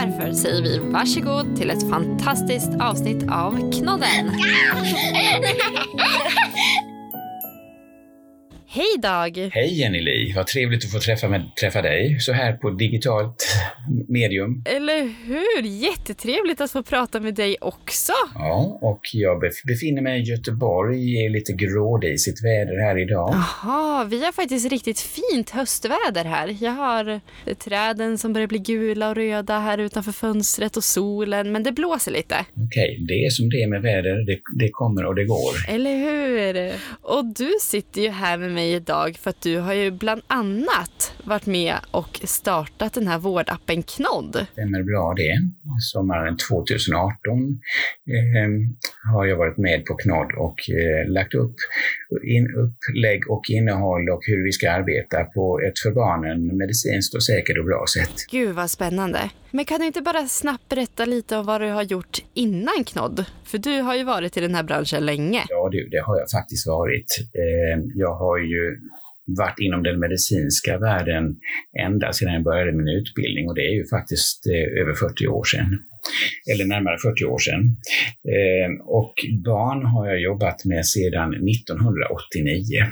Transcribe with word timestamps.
Därför 0.00 0.32
säger 0.32 0.62
vi 0.62 0.78
varsågod 0.78 1.56
till 1.56 1.70
ett 1.70 1.90
fantastiskt 1.90 2.70
avsnitt 2.80 3.30
av 3.30 3.72
Knodden. 3.72 4.30
Hej 8.76 8.98
Dag! 9.02 9.50
Hej 9.52 9.80
Jenny-Li, 9.80 10.32
vad 10.36 10.46
trevligt 10.46 10.84
att 10.84 10.90
få 10.90 10.98
träffa, 10.98 11.28
med, 11.28 11.50
träffa 11.60 11.82
dig 11.82 12.20
så 12.20 12.32
här 12.32 12.52
på 12.52 12.70
digitalt 12.70 13.36
medium. 14.08 14.62
Eller 14.66 15.02
hur? 15.26 15.62
Jättetrevligt 15.62 16.60
att 16.60 16.70
få 16.70 16.82
prata 16.82 17.20
med 17.20 17.34
dig 17.34 17.56
också. 17.60 18.12
Ja, 18.34 18.78
och 18.82 19.00
jag 19.12 19.40
befinner 19.66 20.02
mig 20.02 20.20
i 20.20 20.22
Göteborg 20.22 21.24
i 21.24 21.28
lite 21.28 21.52
grådisigt 21.52 22.44
väder 22.44 22.86
här 22.86 23.02
idag. 23.02 23.30
Jaha, 23.32 24.04
vi 24.04 24.24
har 24.24 24.32
faktiskt 24.32 24.70
riktigt 24.70 25.00
fint 25.00 25.50
höstväder 25.50 26.24
här. 26.24 26.56
Jag 26.60 26.72
har 26.72 27.20
träden 27.54 28.18
som 28.18 28.32
börjar 28.32 28.48
bli 28.48 28.58
gula 28.58 29.08
och 29.08 29.16
röda 29.16 29.58
här 29.58 29.78
utanför 29.78 30.12
fönstret 30.12 30.76
och 30.76 30.84
solen, 30.84 31.52
men 31.52 31.62
det 31.62 31.72
blåser 31.72 32.12
lite. 32.12 32.34
Okej, 32.66 33.04
det 33.08 33.14
är 33.14 33.30
som 33.30 33.48
det 33.50 33.62
är 33.62 33.68
med 33.68 33.82
väder. 33.82 34.26
Det, 34.26 34.38
det 34.58 34.68
kommer 34.72 35.04
och 35.04 35.14
det 35.14 35.24
går. 35.24 35.52
Eller 35.68 35.96
hur? 35.96 36.72
Och 37.02 37.24
du 37.24 37.50
sitter 37.60 38.00
ju 38.02 38.08
här 38.08 38.38
med 38.38 38.52
mig 38.52 38.65
mig 38.66 38.74
idag 38.74 39.16
för 39.16 39.30
att 39.30 39.40
du 39.40 39.58
har 39.58 39.74
ju 39.74 39.90
bland 39.90 40.22
annat 40.26 41.12
varit 41.24 41.46
med 41.46 41.74
och 41.90 42.20
startat 42.24 42.92
den 42.92 43.08
här 43.08 43.18
vårdappen 43.18 43.82
Knodd. 43.82 44.46
Stämmer 44.52 44.82
bra 44.82 45.14
det. 45.16 45.34
Sommaren 45.92 46.36
2018 46.36 47.60
eh, 48.16 48.50
har 49.12 49.26
jag 49.26 49.36
varit 49.36 49.58
med 49.58 49.84
på 49.84 49.94
Knodd 49.94 50.30
och 50.46 50.58
eh, 50.70 51.12
lagt 51.12 51.34
upp 51.34 51.56
in, 52.36 52.46
upplägg 52.64 53.30
och 53.30 53.44
innehåll 53.48 54.08
och 54.14 54.22
hur 54.26 54.44
vi 54.44 54.52
ska 54.52 54.70
arbeta 54.70 55.24
på 55.24 55.60
ett 55.66 55.78
för 55.78 55.90
barnen 55.90 56.56
medicinskt 56.56 57.14
och 57.14 57.24
säkert 57.24 57.58
och 57.58 57.64
bra 57.64 57.84
sätt. 57.96 58.16
Gud 58.30 58.54
vad 58.54 58.70
spännande. 58.70 59.20
Men 59.56 59.64
kan 59.64 59.80
du 59.80 59.86
inte 59.86 60.00
bara 60.00 60.26
snabbt 60.28 60.68
berätta 60.68 61.04
lite 61.04 61.36
om 61.36 61.46
vad 61.46 61.60
du 61.60 61.68
har 61.70 61.82
gjort 61.82 62.18
innan 62.34 62.84
Knodd? 62.84 63.24
För 63.44 63.58
du 63.58 63.80
har 63.80 63.94
ju 63.96 64.04
varit 64.04 64.36
i 64.36 64.40
den 64.40 64.54
här 64.54 64.62
branschen 64.62 65.06
länge. 65.06 65.42
Ja 65.48 65.68
du, 65.72 65.88
det 65.88 66.02
har 66.06 66.18
jag 66.18 66.30
faktiskt 66.30 66.66
varit. 66.66 67.10
Eh, 67.42 67.82
jag 67.94 68.14
har 68.14 68.38
ju 68.38 68.62
varit 69.38 69.58
inom 69.58 69.82
den 69.82 69.98
medicinska 69.98 70.78
världen 70.78 71.24
ända 71.86 72.12
sedan 72.12 72.32
jag 72.32 72.42
började 72.42 72.72
min 72.72 72.88
utbildning 72.88 73.48
och 73.48 73.54
det 73.54 73.66
är 73.70 73.74
ju 73.80 73.86
faktiskt 73.86 74.46
eh, 74.46 74.80
över 74.80 74.94
40 74.94 75.26
år 75.28 75.44
sedan. 75.44 75.68
Eller 76.52 76.64
närmare 76.64 76.98
40 76.98 77.24
år 77.24 77.38
sedan. 77.38 77.62
Eh, 78.34 78.70
och 78.98 79.14
barn 79.44 79.86
har 79.92 80.06
jag 80.06 80.20
jobbat 80.20 80.64
med 80.64 80.86
sedan 80.86 81.28
1989. 81.34 82.86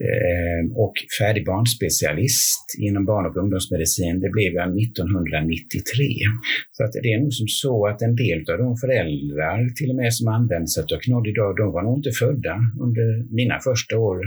Ehm, 0.00 0.66
och 0.84 0.94
färdig 1.18 1.44
barnspecialist 1.46 2.66
inom 2.78 3.04
barn 3.04 3.26
och 3.26 3.36
ungdomsmedicin, 3.36 4.20
det 4.20 4.30
blev 4.30 4.52
jag 4.52 4.68
1993. 4.82 6.04
Så 6.70 6.84
att 6.84 6.92
det 6.92 7.12
är 7.12 7.20
nog 7.20 7.32
som 7.32 7.48
så 7.48 7.86
att 7.86 8.02
en 8.02 8.16
del 8.16 8.38
av 8.52 8.58
de 8.58 8.76
föräldrar 8.76 9.58
till 9.76 9.90
och 9.90 9.96
med 9.96 10.14
som 10.14 10.28
använder 10.28 10.66
sig 10.66 10.82
av 10.82 10.98
Knodd 11.04 11.26
idag, 11.26 11.56
de 11.56 11.72
var 11.72 11.82
nog 11.82 11.98
inte 11.98 12.10
födda 12.10 12.54
under 12.84 13.34
mina 13.38 13.56
första 13.68 13.98
år 13.98 14.18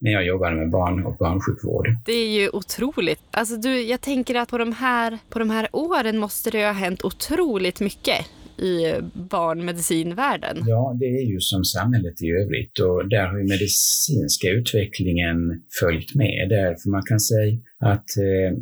när 0.00 0.12
jag 0.12 0.26
jobbade 0.26 0.56
med 0.56 0.70
barn 0.70 1.06
och 1.06 1.16
barnsjukvård. 1.16 1.86
Det 2.06 2.18
är 2.26 2.30
ju 2.40 2.48
otroligt. 2.48 3.20
Alltså 3.30 3.56
du, 3.56 3.82
jag 3.82 4.00
tänker 4.00 4.34
att 4.34 4.48
på 4.48 4.58
de 4.58 4.72
här, 4.72 5.18
på 5.28 5.38
de 5.38 5.50
här 5.50 5.68
åren 5.72 6.18
måste 6.18 6.50
det 6.50 6.64
ha 6.64 6.72
hänt 6.72 7.04
otroligt 7.04 7.80
mycket 7.80 8.26
i 8.58 8.94
barnmedicinvärlden. 9.14 10.56
Ja, 10.66 10.96
det 11.00 11.06
är 11.06 11.26
ju 11.26 11.40
som 11.40 11.64
samhället 11.64 12.22
i 12.22 12.30
övrigt 12.30 12.78
och 12.78 13.08
där 13.08 13.26
har 13.26 13.38
ju 13.38 13.44
medicinska 13.44 14.48
utvecklingen 14.50 15.62
följt 15.80 16.14
med. 16.14 16.46
Därför 16.48 16.90
man 16.90 17.02
kan 17.02 17.20
säga 17.20 17.58
att 17.78 18.08
eh, 18.16 18.56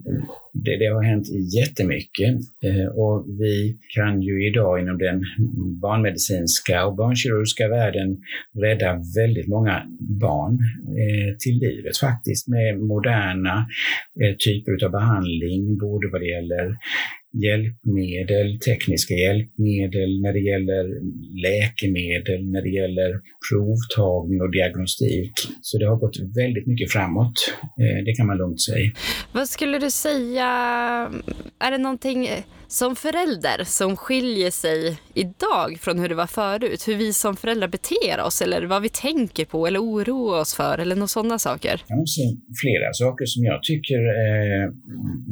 det, 0.53 0.77
det, 0.77 0.87
har 0.87 1.03
hänt 1.03 1.27
jättemycket 1.59 2.35
eh, 2.65 2.87
och 2.87 3.27
vi 3.41 3.79
kan 3.95 4.23
ju 4.23 4.49
idag 4.49 4.81
inom 4.81 4.99
den 4.99 5.25
barnmedicinska 5.81 6.87
och 6.87 6.97
barnkirurgiska 6.97 7.69
världen 7.69 8.19
rädda 8.55 9.01
väldigt 9.17 9.49
många 9.49 9.83
barn 10.01 10.59
eh, 11.03 11.37
till 11.39 11.59
livet 11.59 11.97
faktiskt 11.97 12.49
med 12.49 12.79
moderna 12.79 13.67
eh, 14.23 14.35
typer 14.47 14.85
av 14.85 14.91
behandling, 14.91 15.79
både 15.79 16.09
vad 16.13 16.21
det 16.21 16.31
gäller 16.37 16.77
hjälpmedel, 17.33 18.59
tekniska 18.61 19.15
hjälpmedel, 19.15 20.11
när 20.23 20.33
det 20.33 20.41
gäller 20.51 20.85
läkemedel, 21.47 22.51
när 22.53 22.63
det 22.63 22.73
gäller 22.81 23.11
provtagning 23.49 24.41
och 24.41 24.53
diagnostik. 24.53 25.33
Så 25.63 25.79
det 25.79 25.87
har 25.87 25.97
gått 25.97 26.17
väldigt 26.37 26.67
mycket 26.67 26.93
framåt, 26.93 27.37
eh, 27.81 28.05
det 28.05 28.13
kan 28.17 28.27
man 28.27 28.37
lugnt 28.37 28.61
säga. 28.61 28.91
Vad 29.33 29.49
skulle 29.49 29.79
du 29.79 29.91
säga, 29.91 30.47
är 31.59 31.71
det 31.71 31.79
någonting 31.79 32.29
som 32.71 32.97
förälder 32.97 33.65
som 33.65 33.97
skiljer 33.97 34.51
sig 34.51 34.99
idag 35.15 35.79
från 35.81 35.99
hur 35.99 36.09
det 36.09 36.15
var 36.15 36.27
förut? 36.27 36.89
Hur 36.89 36.97
vi 36.97 37.13
som 37.13 37.37
föräldrar 37.37 37.69
beter 37.69 38.21
oss 38.27 38.43
eller 38.43 38.63
vad 38.63 38.83
vi 38.83 38.89
tänker 38.89 39.45
på 39.45 39.67
eller 39.67 39.81
oroar 39.81 40.41
oss 40.41 40.55
för 40.55 40.79
eller 40.79 40.95
några 40.95 41.07
sådana 41.07 41.39
saker? 41.39 41.83
Jag 41.87 41.99
måste 41.99 42.21
flera 42.63 42.93
saker 42.93 43.27
som 43.27 43.45
jag 43.45 43.63
tycker 43.63 43.99
eh, 43.99 44.67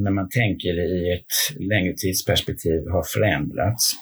när 0.05 0.11
man 0.11 0.29
tänker 0.29 0.73
i 0.97 1.13
ett 1.13 1.61
längre 1.71 1.95
tidsperspektiv 1.97 2.81
har 2.93 3.05
förändrats. 3.15 3.93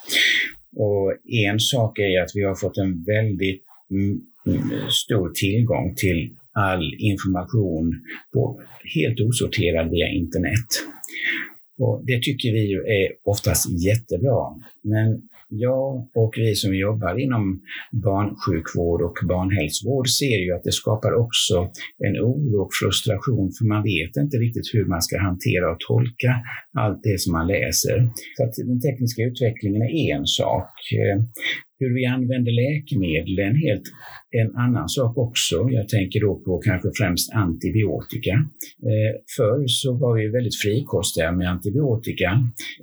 Och 0.76 1.12
en 1.50 1.60
sak 1.60 1.98
är 1.98 2.22
att 2.22 2.30
vi 2.34 2.42
har 2.44 2.54
fått 2.54 2.78
en 2.78 3.04
väldigt 3.04 3.64
mm, 3.91 4.20
mm, 4.47 4.91
stor 4.91 5.30
tillgång 5.30 5.94
till 5.94 6.36
all 6.53 6.94
information 6.98 7.92
på, 8.32 8.60
helt 8.94 9.20
osorterad 9.20 9.91
via 9.91 10.08
internet. 10.08 10.70
Och 11.78 12.03
det 12.06 12.22
tycker 12.22 12.53
vi 12.53 12.64
ju 12.72 12.78
är 12.78 13.09
oftast 13.25 13.64
jättebra. 13.87 14.41
Men 14.82 15.22
jag 15.48 16.09
och 16.14 16.34
vi 16.37 16.54
som 16.54 16.76
jobbar 16.76 17.19
inom 17.25 17.60
barnsjukvård 17.92 19.03
och 19.03 19.16
barnhälsovård 19.28 20.09
ser 20.09 20.38
ju 20.44 20.53
att 20.53 20.65
det 20.65 20.72
skapar 20.72 21.12
också 21.25 21.54
en 22.06 22.16
oro 22.31 22.62
och 22.65 22.72
frustration 22.81 23.53
för 23.59 23.65
man 23.65 23.82
vet 23.82 24.16
inte 24.16 24.36
riktigt 24.36 24.75
hur 24.75 24.84
man 24.84 25.03
ska 25.03 25.19
hantera 25.19 25.72
och 25.72 25.81
tolka 25.88 26.32
allt 26.82 27.00
det 27.03 27.20
som 27.20 27.32
man 27.32 27.47
läser. 27.47 27.97
Så 28.36 28.44
att 28.44 28.54
den 28.70 28.81
tekniska 28.81 29.22
utvecklingen 29.22 29.82
är 29.82 30.16
en 30.16 30.26
sak. 30.26 30.70
Hur 31.78 31.94
vi 31.94 32.04
använder 32.16 32.53
läkemedel 32.64 33.38
är 33.38 33.48
en 33.53 33.60
helt 33.66 33.88
en 34.41 34.56
annan 34.64 34.88
sak 34.88 35.19
också. 35.19 35.56
Jag 35.70 35.88
tänker 35.88 36.20
då 36.20 36.32
på 36.44 36.53
kanske 36.69 36.88
främst 36.98 37.32
antibiotika. 37.44 38.34
Eh, 38.91 39.12
förr 39.37 39.64
så 39.66 39.91
var 40.03 40.12
vi 40.19 40.28
väldigt 40.36 40.60
frikostiga 40.65 41.32
med 41.32 41.50
antibiotika. 41.50 42.31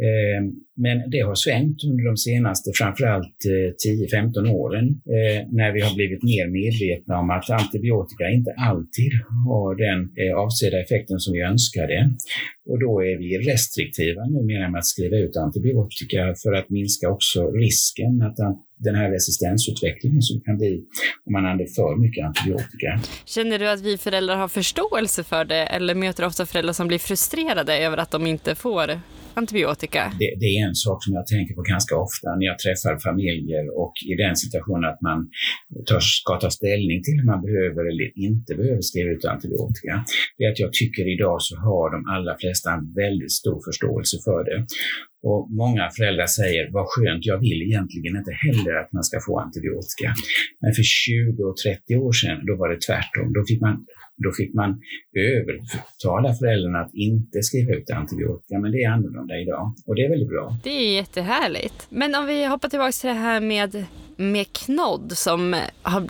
Eh, 0.07 0.41
men 0.75 1.09
det 1.09 1.21
har 1.21 1.35
svängt 1.35 1.83
under 1.83 2.03
de 2.05 2.17
senaste 2.17 2.71
framförallt 2.79 3.37
eh, 3.53 3.69
10-15 4.17 4.49
åren 4.49 4.85
eh, 5.15 5.39
när 5.59 5.71
vi 5.71 5.81
har 5.81 5.95
blivit 5.95 6.23
mer 6.23 6.45
medvetna 6.59 7.19
om 7.19 7.29
att 7.29 7.49
antibiotika 7.49 8.25
inte 8.37 8.51
alltid 8.69 9.13
har 9.47 9.71
den 9.85 9.99
eh, 10.21 10.33
avsedda 10.43 10.77
effekten 10.81 11.19
som 11.19 11.33
vi 11.33 11.41
önskade. 11.41 11.97
Och 12.69 12.79
då 12.79 12.91
är 13.09 13.17
vi 13.17 13.29
restriktiva 13.51 14.21
numera 14.25 14.69
med 14.69 14.79
att 14.79 14.85
skriva 14.85 15.17
ut 15.17 15.35
antibiotika 15.37 16.21
för 16.43 16.53
att 16.53 16.69
minska 16.69 17.09
också 17.09 17.39
risken 17.51 18.21
att 18.21 18.37
den 18.77 18.95
här 18.95 19.11
resistensutvecklingen 19.11 20.21
som 20.21 20.41
kan 20.41 20.57
bli 20.57 20.73
om 21.25 21.33
man 21.33 21.45
använder 21.45 21.65
för 21.75 21.95
mycket 21.95 22.25
antibiotika. 22.25 22.89
Känner 23.25 23.59
du 23.59 23.69
att 23.69 23.81
vi 23.81 23.97
föräldrar 23.97 24.35
har 24.35 24.47
förståelse 24.47 25.23
för 25.23 25.45
det 25.45 25.63
eller 25.65 25.95
möter 25.95 26.25
ofta 26.25 26.45
föräldrar 26.45 26.73
som 26.73 26.87
blir 26.87 26.99
frustrerade 26.99 27.77
över 27.77 27.97
att 27.97 28.11
de 28.11 28.27
inte 28.27 28.55
får 28.55 28.91
antibiotika? 29.33 30.01
Det, 30.19 30.31
det, 30.41 30.49
är 30.57 30.59
en 30.69 30.75
sak 30.75 31.03
som 31.03 31.13
jag 31.19 31.27
tänker 31.27 31.53
på 31.55 31.61
ganska 31.73 31.95
ofta 32.05 32.27
när 32.37 32.45
jag 32.51 32.59
träffar 32.59 32.93
familjer 33.09 33.63
och 33.81 33.93
i 34.11 34.13
den 34.23 34.35
situationen 34.43 34.85
att 34.91 35.01
man 35.09 35.19
tar, 35.89 35.99
ska 35.99 36.33
ta 36.43 36.49
ställning 36.59 36.99
till 37.05 37.17
om 37.21 37.27
man 37.33 37.41
behöver 37.47 37.81
eller 37.91 38.07
inte 38.27 38.51
behöver 38.59 38.81
skriva 38.89 39.09
ut 39.15 39.25
antibiotika. 39.35 39.93
Det 40.37 40.43
är 40.45 40.51
att 40.51 40.63
jag 40.65 40.73
tycker 40.81 41.03
idag 41.15 41.37
så 41.47 41.53
har 41.67 41.85
de 41.95 41.99
allra 42.15 42.33
flesta 42.41 42.67
en 42.77 42.85
väldigt 43.03 43.35
stor 43.41 43.59
förståelse 43.67 44.17
för 44.27 44.41
det. 44.49 44.59
Och 45.29 45.41
många 45.63 45.83
föräldrar 45.97 46.29
säger, 46.39 46.63
vad 46.77 46.85
skönt, 46.89 47.25
jag 47.25 47.39
vill 47.45 47.61
egentligen 47.69 48.13
inte 48.21 48.33
heller 48.45 48.73
att 48.81 48.91
man 48.97 49.03
ska 49.03 49.17
få 49.27 49.33
antibiotika. 49.45 50.09
Men 50.61 50.71
för 50.77 50.83
20 50.83 51.43
och 51.49 51.57
30 51.57 51.95
år 52.05 52.13
sedan, 52.19 52.37
då 52.47 52.53
var 52.61 52.69
det 52.73 52.79
tvärtom. 52.87 53.27
Då 53.35 53.41
fick 53.49 53.61
man 53.67 53.75
då 54.17 54.31
fick 54.31 54.53
man 54.53 54.81
övertala 55.17 56.33
föräldrarna 56.33 56.79
att 56.79 56.93
inte 56.93 57.43
skriva 57.43 57.73
ut 57.73 57.91
antibiotika, 57.91 58.59
men 58.59 58.71
det 58.71 58.83
är 58.83 58.89
annorlunda 58.89 59.37
idag 59.37 59.75
och 59.85 59.95
det 59.95 60.05
är 60.05 60.09
väldigt 60.09 60.29
bra. 60.29 60.57
Det 60.63 60.69
är 60.69 60.95
jättehärligt. 60.95 61.87
Men 61.89 62.15
om 62.15 62.25
vi 62.25 62.45
hoppar 62.45 62.69
tillbaka 62.69 62.91
till 62.91 63.07
det 63.09 63.13
här 63.15 63.41
med, 63.41 63.85
med 64.15 64.53
Knodd 64.53 65.11
som 65.17 65.55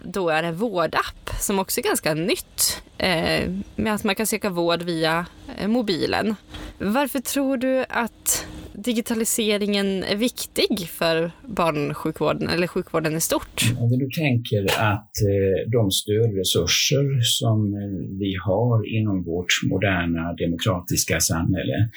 då 0.03 0.29
är 0.29 0.43
en 0.43 0.55
vårdapp 0.55 1.29
som 1.39 1.59
också 1.59 1.79
är 1.79 1.83
ganska 1.83 2.13
nytt. 2.13 2.83
Eh, 2.97 3.51
med 3.75 3.93
att 3.93 4.03
man 4.03 4.15
kan 4.15 4.27
söka 4.27 4.49
vård 4.49 4.81
via 4.81 5.25
eh, 5.57 5.67
mobilen. 5.67 6.35
Varför 6.77 7.19
tror 7.19 7.57
du 7.57 7.85
att 7.89 8.47
digitaliseringen 8.73 10.03
är 10.03 10.15
viktig 10.15 10.89
för 10.89 11.31
barnsjukvården 11.47 12.49
eller 12.49 12.67
sjukvården 12.67 13.15
i 13.15 13.21
stort? 13.21 13.61
Om 13.79 13.89
vi 13.89 13.97
nu 13.97 14.09
tänker 14.09 14.63
att 14.93 15.13
eh, 15.31 15.71
de 15.71 15.91
stödresurser 15.91 17.05
som 17.21 17.73
eh, 17.73 18.17
vi 18.19 18.35
har 18.45 18.97
inom 18.97 19.23
vårt 19.23 19.53
moderna 19.71 20.33
demokratiska 20.33 21.19
samhälle, 21.19 21.89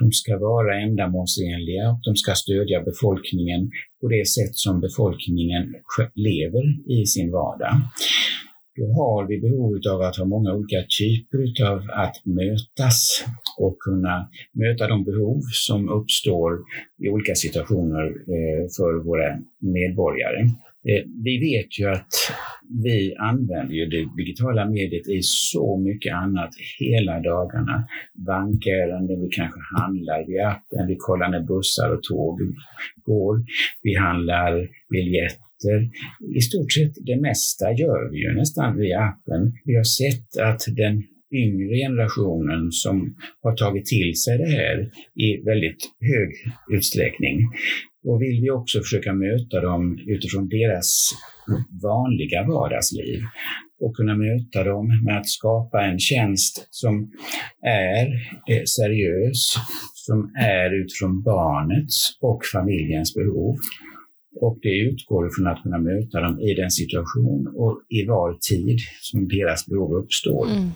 de 0.00 0.12
ska 0.12 0.38
vara 0.38 0.80
ändamålsenliga 0.80 1.90
och 1.90 2.00
de 2.04 2.16
ska 2.16 2.34
stödja 2.34 2.82
befolkningen 2.82 3.70
på 4.00 4.08
det 4.08 4.26
sätt 4.28 4.54
som 4.64 4.80
befolkningen 4.80 5.62
lever 6.14 6.64
i 6.96 7.06
sin 7.06 7.30
vardag 7.32 7.74
då 8.76 8.86
har 8.92 9.26
vi 9.28 9.40
behov 9.40 9.80
av 9.94 10.00
att 10.02 10.16
ha 10.16 10.24
många 10.24 10.54
olika 10.54 10.82
typer 10.98 11.64
av 11.72 11.78
att 12.04 12.16
mötas 12.24 13.24
och 13.58 13.76
kunna 13.78 14.28
möta 14.52 14.86
de 14.86 15.04
behov 15.04 15.40
som 15.52 15.88
uppstår 15.88 16.50
i 17.04 17.08
olika 17.08 17.34
situationer 17.34 18.06
eh, 18.06 18.62
för 18.76 19.04
våra 19.04 19.28
medborgare. 19.60 20.40
Eh, 20.88 21.04
vi 21.24 21.34
vet 21.48 21.80
ju 21.80 21.84
att 21.96 22.14
vi 22.84 23.14
använder 23.30 23.74
ju 23.74 23.86
det 23.86 24.04
digitala 24.16 24.70
mediet 24.70 25.08
i 25.08 25.20
så 25.22 25.78
mycket 25.78 26.14
annat 26.14 26.50
hela 26.78 27.20
dagarna. 27.20 27.76
Bankärenden, 28.14 29.20
vi 29.22 29.28
kanske 29.28 29.60
handlar 29.78 30.26
via 30.26 30.48
appen, 30.48 30.86
vi 30.86 30.96
kollar 30.98 31.28
när 31.28 31.42
bussar 31.52 31.88
och 31.94 32.02
tåg 32.02 32.40
går, 33.04 33.44
vi 33.82 33.94
handlar 33.94 34.52
biljetter. 34.90 35.78
I 36.38 36.40
stort 36.40 36.72
sett 36.72 36.94
det 37.06 37.20
mesta 37.20 37.72
gör 37.72 38.10
vi 38.10 38.18
ju 38.24 38.34
nästan 38.34 38.76
via 38.76 38.98
appen. 39.00 39.52
Vi 39.64 39.74
har 39.76 39.88
sett 40.00 40.28
att 40.48 40.62
den 40.76 41.02
yngre 41.32 41.76
generationen 41.84 42.72
som 42.72 43.16
har 43.42 43.56
tagit 43.56 43.86
till 43.86 44.14
sig 44.22 44.38
det 44.38 44.50
här 44.58 44.90
i 45.26 45.28
väldigt 45.44 45.82
hög 46.10 46.30
utsträckning. 46.76 47.36
Då 48.02 48.18
vill 48.18 48.40
vi 48.42 48.50
också 48.50 48.78
försöka 48.78 49.12
möta 49.12 49.60
dem 49.60 49.98
utifrån 50.06 50.48
deras 50.48 51.10
vanliga 51.82 52.46
vardagsliv 52.46 53.20
och 53.80 53.96
kunna 53.96 54.16
möta 54.16 54.64
dem 54.64 55.04
med 55.04 55.18
att 55.18 55.28
skapa 55.28 55.84
en 55.84 55.98
tjänst 55.98 56.68
som 56.70 57.12
är 57.62 58.06
eh, 58.50 58.62
seriös, 58.64 59.54
som 59.94 60.32
är 60.38 60.82
utifrån 60.82 61.22
barnets 61.22 62.18
och 62.20 62.40
familjens 62.52 63.14
behov 63.14 63.56
och 64.40 64.58
det 64.62 64.78
utgår 64.78 65.30
från 65.36 65.46
att 65.46 65.62
kunna 65.62 65.78
möta 65.78 66.20
dem 66.20 66.40
i 66.40 66.54
den 66.54 66.70
situation 66.70 67.54
och 67.56 67.82
i 67.88 68.06
var 68.06 68.38
tid 68.50 68.78
som 69.00 69.28
deras 69.28 69.66
behov 69.66 69.94
uppstår. 69.94 70.46
Mm. 70.46 70.70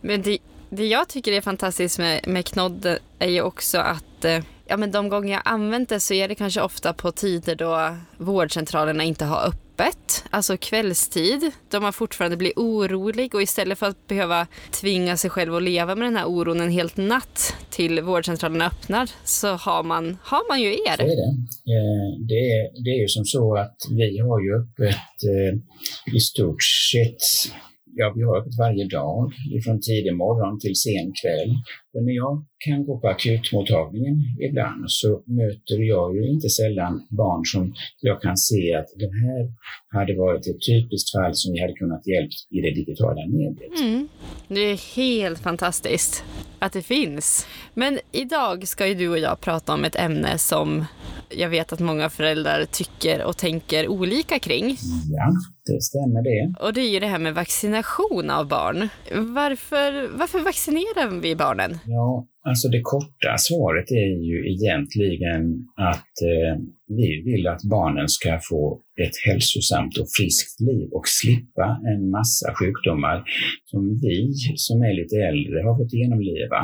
Men 0.00 0.22
det, 0.22 0.38
det 0.70 0.86
jag 0.86 1.08
tycker 1.08 1.32
är 1.32 1.40
fantastiskt 1.40 1.98
med, 1.98 2.28
med 2.28 2.44
Knodd 2.44 2.98
är 3.18 3.28
ju 3.28 3.42
också 3.42 3.78
att 3.78 4.24
eh, 4.24 4.44
ja, 4.66 4.76
men 4.76 4.90
de 4.90 5.08
gånger 5.08 5.32
jag 5.32 5.42
använt 5.44 5.88
det 5.88 6.00
så 6.00 6.14
är 6.14 6.28
det 6.28 6.34
kanske 6.34 6.60
ofta 6.60 6.92
på 6.92 7.12
tider 7.12 7.54
då 7.54 7.96
vårdcentralerna 8.16 9.04
inte 9.04 9.24
har 9.24 9.48
öppet, 9.48 10.24
alltså 10.30 10.56
kvällstid, 10.56 11.50
då 11.70 11.80
man 11.80 11.92
fortfarande 11.92 12.36
blir 12.36 12.52
orolig 12.56 13.34
och 13.34 13.42
istället 13.42 13.78
för 13.78 13.86
att 13.86 14.06
behöva 14.06 14.46
tvinga 14.70 15.16
sig 15.16 15.30
själv 15.30 15.54
att 15.54 15.62
leva 15.62 15.94
med 15.94 16.06
den 16.06 16.16
här 16.16 16.26
oron 16.26 16.60
en 16.60 16.70
helt 16.70 16.96
natt 16.96 17.56
till 17.70 18.00
vårdcentralerna 18.00 18.66
öppnar 18.66 19.10
så 19.24 19.48
har 19.48 19.82
man, 19.82 20.18
har 20.22 20.48
man 20.48 20.60
ju 20.62 20.72
er. 20.72 20.96
Så 20.96 21.02
är 21.02 21.06
det. 21.06 21.32
Eh, 21.72 22.26
det, 22.28 22.34
är, 22.34 22.84
det 22.84 22.90
är 22.90 23.00
ju 23.00 23.08
som 23.08 23.24
så 23.24 23.56
att 23.56 23.76
vi 23.90 24.18
har 24.18 24.40
ju 24.40 24.54
öppet 24.62 24.96
eh, 25.24 26.14
i 26.14 26.20
stort 26.20 26.62
sett 26.62 27.52
ja, 28.00 28.12
vi 28.16 28.22
har 28.22 28.38
öppet 28.38 28.58
varje 28.58 28.84
dag, 28.98 29.32
från 29.64 29.80
tidig 29.80 30.14
morgon 30.24 30.54
till 30.62 30.76
sen 30.84 31.08
kväll. 31.20 31.50
Och 31.94 32.02
när 32.06 32.16
jag 32.22 32.34
kan 32.66 32.84
gå 32.86 33.00
på 33.00 33.08
akutmottagningen 33.08 34.16
ibland 34.48 34.84
så 34.86 35.08
möter 35.26 35.78
jag 35.92 36.16
ju 36.16 36.22
inte 36.34 36.48
sällan 36.48 36.94
barn 37.10 37.42
som 37.44 37.74
jag 38.00 38.22
kan 38.22 38.36
se 38.36 38.74
att 38.74 38.88
det 39.02 39.10
här 39.24 39.42
hade 39.96 40.14
varit 40.24 40.46
ett 40.46 40.62
typiskt 40.68 41.12
fall 41.16 41.34
som 41.34 41.52
vi 41.52 41.60
hade 41.60 41.72
kunnat 41.72 42.06
hjälpa 42.06 42.36
i 42.56 42.58
det 42.64 42.74
digitala 42.80 43.22
mediet. 43.36 43.80
Mm. 43.80 44.08
Det 44.48 44.60
är 44.60 44.96
helt 44.96 45.38
fantastiskt 45.38 46.24
att 46.58 46.72
det 46.72 46.82
finns. 46.82 47.46
Men 47.74 47.98
idag 48.12 48.68
ska 48.68 48.86
ju 48.86 48.94
du 48.94 49.08
och 49.08 49.18
jag 49.18 49.40
prata 49.40 49.74
om 49.74 49.84
ett 49.84 49.96
ämne 49.96 50.38
som 50.38 50.84
jag 51.30 51.48
vet 51.48 51.72
att 51.72 51.80
många 51.80 52.10
föräldrar 52.10 52.64
tycker 52.64 53.24
och 53.24 53.36
tänker 53.36 53.88
olika 53.88 54.38
kring. 54.38 54.76
Ja, 55.10 55.32
det 55.66 55.82
stämmer 55.82 56.22
det. 56.22 56.54
Och 56.60 56.72
det 56.72 56.80
är 56.80 56.88
ju 56.88 57.00
det 57.00 57.06
här 57.06 57.18
med 57.18 57.34
vaccination 57.34 58.30
av 58.30 58.48
barn. 58.48 58.88
Varför, 59.34 60.18
varför 60.18 60.38
vaccinerar 60.38 61.20
vi 61.20 61.36
barnen? 61.36 61.78
Ja, 61.86 62.26
alltså 62.48 62.68
det 62.68 62.80
korta 62.82 63.32
svaret 63.38 63.90
är 63.90 64.12
ju 64.30 64.36
egentligen 64.54 65.42
att 65.92 66.14
eh, 66.32 66.54
vi 66.88 67.22
vill 67.24 67.46
att 67.46 67.62
barnen 67.62 68.08
ska 68.08 68.40
få 68.50 68.80
ett 69.04 69.16
hälsosamt 69.26 69.98
och 69.98 70.08
friskt 70.16 70.60
liv 70.60 70.88
och 70.92 71.06
slippa 71.06 71.66
en 71.92 72.10
massa 72.10 72.54
sjukdomar 72.58 73.24
som 73.64 73.98
vi 74.02 74.32
som 74.56 74.82
är 74.82 74.94
lite 75.00 75.16
äldre 75.16 75.56
har 75.66 75.74
fått 75.78 75.92
genomleva 75.92 76.62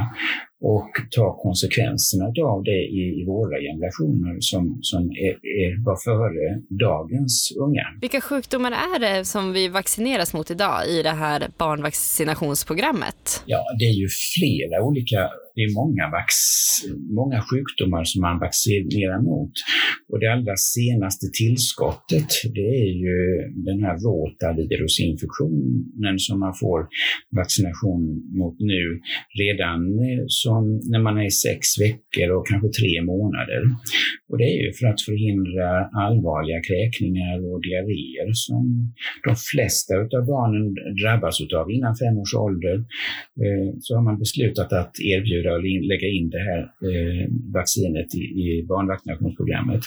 och 0.60 0.90
ta 1.16 1.36
konsekvenserna 1.42 2.24
av 2.54 2.62
det 2.64 2.82
i, 3.00 3.02
i 3.20 3.24
våra 3.26 3.56
generationer 3.68 4.36
som, 4.40 4.78
som 4.82 5.02
är, 5.10 5.34
är, 5.60 5.84
var 5.84 5.98
före 6.04 6.46
dagens 6.86 7.52
unga. 7.60 7.84
Vilka 8.00 8.20
sjukdomar 8.20 8.72
är 8.72 8.98
det 8.98 9.24
som 9.24 9.52
vi 9.52 9.68
vaccineras 9.68 10.34
mot 10.34 10.50
idag 10.50 10.88
i 10.88 11.02
det 11.02 11.16
här 11.24 11.48
barnvaccinationsprogrammet? 11.58 13.42
Ja, 13.46 13.62
det 13.78 13.84
är 13.84 13.96
ju 14.02 14.08
flera 14.36 14.82
olika 14.82 15.30
det 15.54 15.62
är 15.68 15.72
många, 15.82 16.04
vax, 16.16 16.32
många 17.20 17.38
sjukdomar 17.48 18.04
som 18.04 18.20
man 18.26 18.36
vaccinerar 18.44 19.20
mot. 19.30 19.54
Och 20.10 20.18
det 20.20 20.28
allra 20.34 20.56
senaste 20.56 21.26
tillskottet, 21.40 22.30
det 22.56 22.70
är 22.84 22.92
ju 23.06 23.18
den 23.68 23.78
här 23.84 23.96
rotavirusinfektionen 24.06 26.14
som 26.26 26.36
man 26.44 26.54
får 26.62 26.80
vaccination 27.40 28.02
mot 28.40 28.56
nu 28.72 28.82
redan 29.42 29.80
eh, 30.06 30.24
som 30.26 30.62
när 30.92 31.02
man 31.06 31.16
är 31.26 31.32
sex 31.46 31.60
veckor 31.86 32.28
och 32.36 32.44
kanske 32.50 32.68
tre 32.80 32.94
månader. 33.12 33.62
Och 34.28 34.36
det 34.40 34.48
är 34.54 34.58
ju 34.64 34.70
för 34.78 34.86
att 34.92 35.02
förhindra 35.08 35.68
allvarliga 36.06 36.60
kräkningar 36.68 37.36
och 37.48 37.58
diarréer 37.66 38.28
som 38.46 38.64
de 39.26 39.32
flesta 39.50 39.92
av 40.18 40.24
barnen 40.34 40.64
drabbas 41.02 41.36
av 41.60 41.66
innan 41.76 41.94
fem 42.02 42.14
års 42.22 42.34
ålder. 42.46 42.76
Eh, 43.44 43.68
så 43.84 43.90
har 43.96 44.04
man 44.08 44.16
beslutat 44.24 44.70
att 44.80 44.94
erbjuda 45.14 45.39
och 45.46 45.62
lägga 45.62 46.08
in 46.08 46.30
det 46.30 46.44
här 46.48 46.60
eh, 46.60 47.26
vaccinet 47.54 48.14
i, 48.14 48.22
i 48.44 48.66
barnvaccinationsprogrammet. 48.68 49.82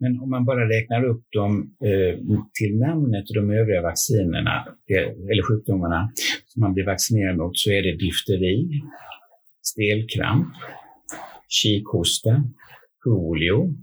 Men 0.00 0.20
om 0.20 0.30
man 0.30 0.44
bara 0.44 0.68
räknar 0.68 1.04
upp 1.04 1.24
dem 1.32 1.52
eh, 1.84 2.14
till 2.58 2.78
namnet 2.78 3.24
och 3.30 3.36
de 3.40 3.50
övriga 3.50 3.82
vaccinerna, 3.82 4.56
eh, 4.92 5.08
eller 5.30 5.42
sjukdomarna 5.48 6.10
som 6.46 6.60
man 6.60 6.74
blir 6.74 6.84
vaccinerad 6.84 7.36
mot, 7.36 7.58
så 7.58 7.70
är 7.70 7.82
det 7.82 7.96
difteri, 7.96 8.58
stelkramp, 9.62 10.48
kikhosta, 11.48 12.44
polio, 13.04 13.74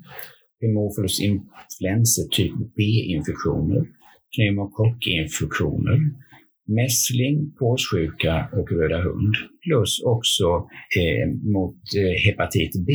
hemofilus 0.62 1.22
influenzae 1.22 2.28
typ 2.32 2.54
B-infektioner, 2.76 3.82
pneumokockinfektioner, 4.36 5.98
mässling, 6.68 7.52
påssjuka 7.60 8.50
och 8.54 8.72
röda 8.72 8.98
hund. 9.02 9.36
Plus 9.64 10.02
också 10.06 10.46
eh, 11.00 11.26
mot 11.56 11.78
eh, 11.98 12.16
hepatit 12.26 12.74
B, 12.88 12.92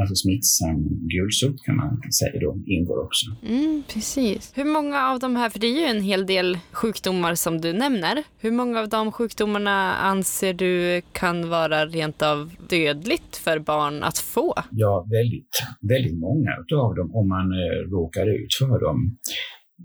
alltså 0.00 0.14
smittsam 0.14 0.76
gulsot 1.12 1.56
kan 1.64 1.76
man 1.76 2.02
säga 2.20 2.40
då, 2.40 2.62
ingår 2.66 3.04
också. 3.04 3.26
Mm, 3.48 3.82
precis. 3.92 4.52
Hur 4.54 4.64
många 4.64 5.08
av 5.10 5.18
de 5.18 5.36
här, 5.36 5.50
för 5.50 5.58
det 5.58 5.66
är 5.66 5.80
ju 5.80 5.86
en 5.96 6.02
hel 6.02 6.26
del 6.26 6.58
sjukdomar 6.72 7.34
som 7.34 7.60
du 7.60 7.72
nämner. 7.72 8.22
Hur 8.38 8.50
många 8.50 8.80
av 8.80 8.88
de 8.88 9.12
sjukdomarna 9.12 9.94
anser 9.94 10.54
du 10.54 11.02
kan 11.12 11.48
vara 11.48 11.86
rent 11.86 12.22
av 12.22 12.50
dödligt 12.68 13.36
för 13.36 13.58
barn 13.58 14.02
att 14.02 14.18
få? 14.18 14.54
Ja, 14.70 15.06
väldigt, 15.10 15.54
väldigt 15.90 16.18
många 16.18 16.50
av 16.84 16.94
dem 16.94 17.14
om 17.14 17.28
man 17.28 17.52
eh, 17.52 17.90
råkar 17.90 18.26
ut 18.26 18.54
för 18.58 18.80
dem. 18.86 19.18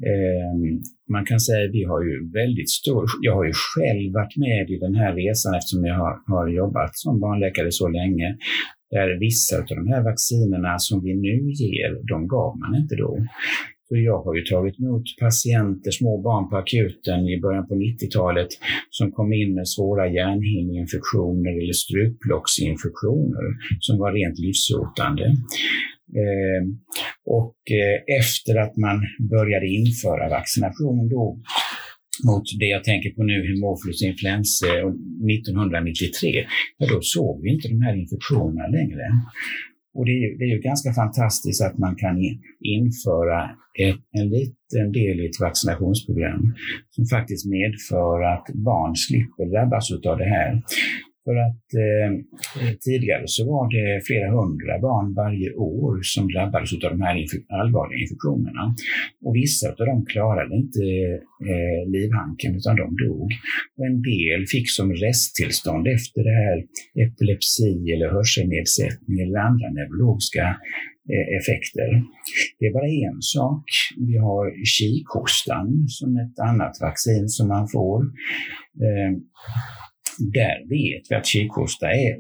Ehm, 0.08 0.82
man 1.10 1.26
kan 1.26 1.40
säga 1.40 1.66
att 1.66 1.74
vi 1.74 1.84
har 1.84 2.02
ju 2.04 2.32
väldigt 2.40 2.70
stor, 2.70 3.06
jag 3.22 3.36
har 3.36 3.46
ju 3.46 3.54
själv 3.54 4.14
varit 4.14 4.36
med 4.38 4.70
i 4.70 4.78
den 4.86 4.96
här 4.96 5.14
resan 5.16 5.56
eftersom 5.56 5.86
jag 5.86 5.96
har, 5.96 6.14
har 6.26 6.48
jobbat 6.48 6.92
som 6.94 7.20
barnläkare 7.20 7.72
så 7.72 7.88
länge 7.88 8.38
där 8.92 9.20
vissa 9.20 9.58
av 9.58 9.66
de 9.66 9.88
här 9.88 10.04
vaccinerna 10.04 10.80
som 10.80 11.04
vi 11.04 11.14
nu 11.16 11.52
ger, 11.52 12.08
de 12.08 12.28
gav 12.28 12.58
man 12.58 12.76
inte 12.82 12.96
då. 12.96 13.18
Så 13.88 13.96
jag 13.98 14.24
har 14.24 14.36
ju 14.36 14.44
tagit 14.44 14.80
emot 14.80 15.04
patienter, 15.20 15.92
små 15.92 16.22
barn 16.22 16.50
på 16.50 16.58
akuten 16.58 17.20
i 17.30 17.40
början 17.42 17.68
på 17.68 17.76
90-talet 17.76 18.48
som 18.90 19.12
kom 19.12 19.34
in 19.34 19.54
med 19.54 19.68
svåra 19.68 20.08
hjärnhinneinfektioner 20.08 21.52
eller 21.62 21.74
struplocksinfektioner 21.74 23.46
som 23.80 23.98
var 23.98 24.12
rent 24.14 24.40
livshotande. 24.40 25.26
Eh, 26.22 26.62
och 27.26 27.58
eh, 27.82 28.18
efter 28.20 28.56
att 28.64 28.78
man 28.78 28.98
började 29.30 29.68
införa 29.68 30.30
vaccination 30.30 31.10
då 31.10 31.40
mot 32.26 32.44
det 32.60 32.66
jag 32.66 32.84
tänker 32.84 33.10
på 33.10 33.24
nu, 33.24 33.38
hemofilus 33.48 34.02
influensa 34.04 34.68
1993, 34.68 36.46
ja, 36.78 36.88
då 36.94 37.02
såg 37.02 37.42
vi 37.44 37.50
inte 37.54 37.68
de 37.68 37.82
här 37.82 37.96
infektionerna 37.96 38.68
längre. 38.68 39.06
Och 39.94 40.06
det 40.06 40.12
är, 40.12 40.22
ju, 40.26 40.38
det 40.38 40.44
är 40.44 40.54
ju 40.56 40.62
ganska 40.62 40.94
fantastiskt 40.94 41.62
att 41.62 41.78
man 41.78 41.96
kan 41.96 42.16
införa 42.80 43.40
ett, 43.80 44.04
en 44.12 44.30
liten 44.30 44.92
del 44.92 45.20
i 45.20 45.26
ett 45.26 45.40
vaccinationsprogram 45.40 46.56
som 46.90 47.06
faktiskt 47.06 47.46
medför 47.46 48.18
att 48.34 48.48
barn 48.54 48.96
slipper 48.96 49.46
drabbas 49.54 49.92
av 49.92 50.18
det 50.18 50.30
här. 50.38 50.62
För 51.26 51.36
att 51.48 51.68
eh, 51.86 52.12
eh, 52.60 52.74
tidigare 52.88 53.24
så 53.26 53.42
var 53.54 53.66
det 53.76 54.06
flera 54.08 54.30
hundra 54.38 54.76
barn 54.88 55.08
varje 55.24 55.50
år 55.54 56.00
som 56.14 56.24
drabbades 56.34 56.74
av 56.74 56.80
de 56.94 57.02
här 57.06 57.16
inf 57.22 57.34
allvarliga 57.62 58.00
infektionerna. 58.04 58.64
Och 59.26 59.36
vissa 59.36 59.66
av 59.70 59.76
dem 59.92 60.06
klarade 60.14 60.56
inte 60.62 60.84
eh, 61.52 61.82
livhanken 61.96 62.52
utan 62.60 62.76
de 62.82 62.88
dog. 63.06 63.30
Och 63.76 63.86
en 63.92 64.02
del 64.12 64.42
fick 64.54 64.68
som 64.78 64.88
resttillstånd 65.06 65.86
efter 65.98 66.20
det 66.30 66.38
här 66.44 66.58
epilepsi 67.04 67.72
eller 67.94 68.08
hörselnedsättning 68.16 69.18
eller 69.24 69.40
andra 69.50 69.68
neurologiska 69.78 70.46
eh, 71.14 71.28
effekter. 71.40 71.90
Det 72.58 72.66
är 72.70 72.74
bara 72.80 72.92
en 73.08 73.22
sak. 73.38 73.66
Vi 74.08 74.16
har 74.28 74.46
kikhostan 74.78 75.68
som 75.98 76.10
ett 76.24 76.38
annat 76.50 76.76
vaccin 76.88 77.26
som 77.36 77.48
man 77.56 77.66
får. 77.76 78.00
Eh, 78.86 79.12
där 80.20 80.58
vet 80.76 81.04
vi 81.10 81.16
att 81.16 81.26
kikhosta 81.26 81.88
är, 81.92 82.14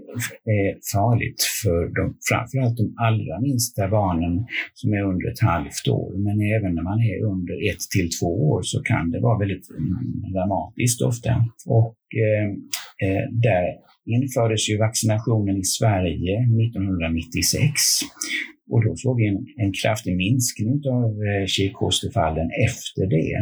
är 0.57 0.69
farligt 0.93 1.41
för 1.63 1.81
de, 1.97 2.03
framförallt 2.29 2.77
de 2.77 2.87
allra 3.07 3.35
minsta 3.47 3.87
barnen 3.99 4.45
som 4.73 4.93
är 4.93 5.03
under 5.11 5.25
ett 5.31 5.41
halvt 5.51 5.85
år. 5.87 6.11
Men 6.25 6.35
även 6.55 6.71
när 6.75 6.85
man 6.91 6.99
är 7.11 7.17
under 7.33 7.55
ett 7.69 7.83
till 7.95 8.09
två 8.19 8.31
år 8.51 8.61
så 8.63 8.77
kan 8.89 9.11
det 9.11 9.19
vara 9.19 9.39
väldigt 9.43 9.67
mm, 9.69 10.31
dramatiskt 10.35 11.01
ofta. 11.01 11.31
Och 11.79 11.99
eh, 12.25 12.47
eh, 13.05 13.25
där 13.47 13.65
infördes 14.15 14.69
ju 14.69 14.77
vaccinationen 14.77 15.57
i 15.57 15.63
Sverige 15.63 16.35
1996. 16.39 17.71
Och 18.69 18.85
då 18.85 18.95
såg 18.95 19.17
vi 19.17 19.27
en, 19.27 19.45
en 19.57 19.71
kraftig 19.81 20.15
minskning 20.17 20.81
av 20.99 21.09
eh, 21.27 21.45
kikhostefallen 21.45 22.49
efter 22.67 23.03
det. 23.15 23.33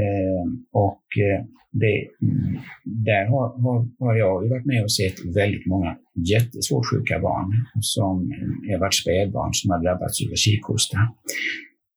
Eh, 0.00 0.44
och 0.72 1.04
eh, 1.26 1.44
det, 1.82 1.96
mm, 2.22 2.58
där 2.84 3.24
har, 3.32 3.46
har, 3.64 3.78
har 3.98 4.14
jag 4.14 4.48
varit 4.48 4.66
med 4.66 4.82
och 4.82 4.92
sett 4.92 5.36
väldigt 5.36 5.66
många 5.66 5.96
jättesvårt 6.32 6.86
sjuka 6.90 7.18
barn 7.18 7.50
som 7.80 8.32
eh, 8.32 8.72
har 8.72 8.80
varit 8.80 9.00
spädbarn 9.02 9.52
som 9.54 9.70
har 9.70 9.82
drabbats 9.84 10.16
av 10.22 10.34
kikhosta. 10.34 10.98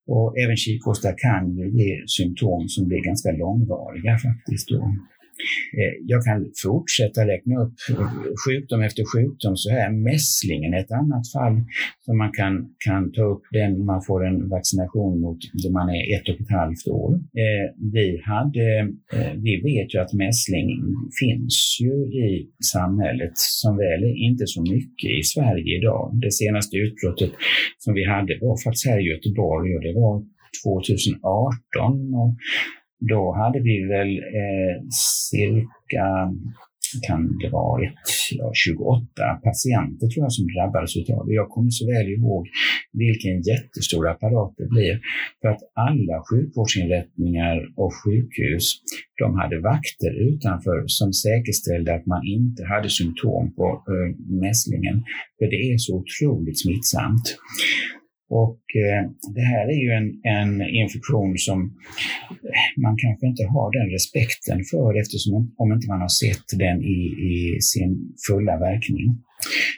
Och 0.08 0.38
även 0.44 0.58
kikhosta 0.58 1.10
kan 1.26 1.58
ju 1.58 1.66
ge 1.80 2.04
symptom 2.08 2.68
som 2.68 2.88
blir 2.88 3.02
ganska 3.04 3.32
långvariga 3.32 4.18
faktiskt. 4.18 4.70
Då. 4.70 4.80
Eh, 5.78 5.94
jag 6.14 6.24
kan 6.28 6.40
fortsätta 6.64 7.28
räkna 7.34 7.56
upp 7.64 7.78
sjukdom 8.44 8.82
efter 8.82 9.04
sjukdom 9.14 9.54
så 9.58 9.70
här. 9.70 9.90
Mässlingen 9.92 10.74
är 10.74 10.80
ett 10.80 10.92
annat 11.02 11.26
fall 11.36 11.56
som 12.06 12.18
man 12.18 12.32
kan, 12.40 12.54
kan 12.88 13.12
ta 13.12 13.24
upp 13.34 13.44
den 13.52 13.86
man 13.86 14.02
får 14.08 14.20
en 14.30 14.50
vaccination 14.50 15.20
mot 15.22 15.40
då 15.64 15.70
man 15.72 15.90
är 15.90 16.04
ett 16.16 16.30
och 16.30 16.42
ett 16.42 16.52
halvt 16.60 16.88
år. 16.88 17.12
Eh, 17.44 17.66
vi, 17.96 18.08
hade, 18.32 18.68
eh, 19.16 19.34
vi 19.46 19.54
vet 19.70 19.94
ju 19.94 19.98
att 20.00 20.14
mässling 20.14 20.68
finns 21.22 21.78
ju 21.82 21.94
i 22.26 22.50
samhället 22.74 23.34
som 23.36 23.78
väl 23.78 24.04
är 24.04 24.18
inte 24.30 24.48
så 24.48 24.62
mycket 24.62 25.10
i 25.20 25.24
Sverige 25.24 25.78
idag. 25.80 26.04
Det 26.22 26.32
senaste 26.32 26.78
utbrottet 26.78 27.32
som 27.78 27.94
vi 27.94 28.04
hade 28.06 28.34
var 28.42 28.64
faktiskt 28.64 28.88
här 28.88 29.00
i 29.00 29.10
Göteborg 29.12 29.76
och 29.76 29.84
det 29.88 29.94
var 29.94 30.16
2018. 30.64 32.14
Och 32.22 32.32
då 33.00 33.34
hade 33.34 33.60
vi 33.60 33.86
väl 33.86 34.18
eh, 34.18 34.76
cirka 35.32 36.34
kan 37.08 37.38
det 37.42 37.50
vara 37.50 37.84
ett, 37.86 38.08
ja, 38.32 38.52
28 38.54 39.08
patienter 39.44 40.08
tror 40.08 40.24
jag 40.26 40.34
som 40.34 40.48
drabbades 40.56 40.92
av 41.18 41.28
det. 41.28 41.34
Jag 41.34 41.50
kommer 41.50 41.70
så 41.70 41.86
väl 41.94 42.08
ihåg 42.18 42.44
vilken 43.04 43.36
jättestor 43.52 44.04
apparat 44.10 44.54
det 44.58 44.68
blir. 44.76 44.96
För 45.42 45.48
att 45.54 45.64
alla 45.88 46.18
sjukvårdsinrättningar 46.30 47.58
och 47.82 47.94
sjukhus, 48.00 48.66
de 49.22 49.28
hade 49.40 49.58
vakter 49.72 50.12
utanför 50.30 50.78
som 50.88 51.14
säkerställde 51.14 51.96
att 51.96 52.06
man 52.06 52.24
inte 52.38 52.62
hade 52.74 52.90
symptom 52.90 53.54
på 53.58 53.68
äh, 53.94 54.10
mässlingen. 54.46 54.98
För 55.38 55.46
det 55.54 55.62
är 55.72 55.78
så 55.78 55.94
otroligt 56.02 56.60
smittsamt. 56.64 57.26
Och 58.30 58.62
eh, 58.86 59.02
det 59.36 59.46
här 59.52 59.66
är 59.74 59.80
ju 59.86 59.92
en, 60.00 60.10
en 60.38 60.52
infektion 60.82 61.38
som 61.38 61.60
eh, 62.50 62.82
man 62.84 62.96
kanske 63.04 63.28
inte 63.28 63.46
har 63.56 63.68
den 63.78 63.90
respekten 63.98 64.60
för 64.72 65.00
eftersom 65.02 65.34
om 65.58 65.74
inte 65.74 65.88
man 65.88 66.02
har 66.02 66.14
sett 66.24 66.48
den 66.64 66.78
i, 66.84 67.00
i 67.32 67.62
sin 67.62 67.92
fulla 68.28 68.56
verkning. 68.60 69.06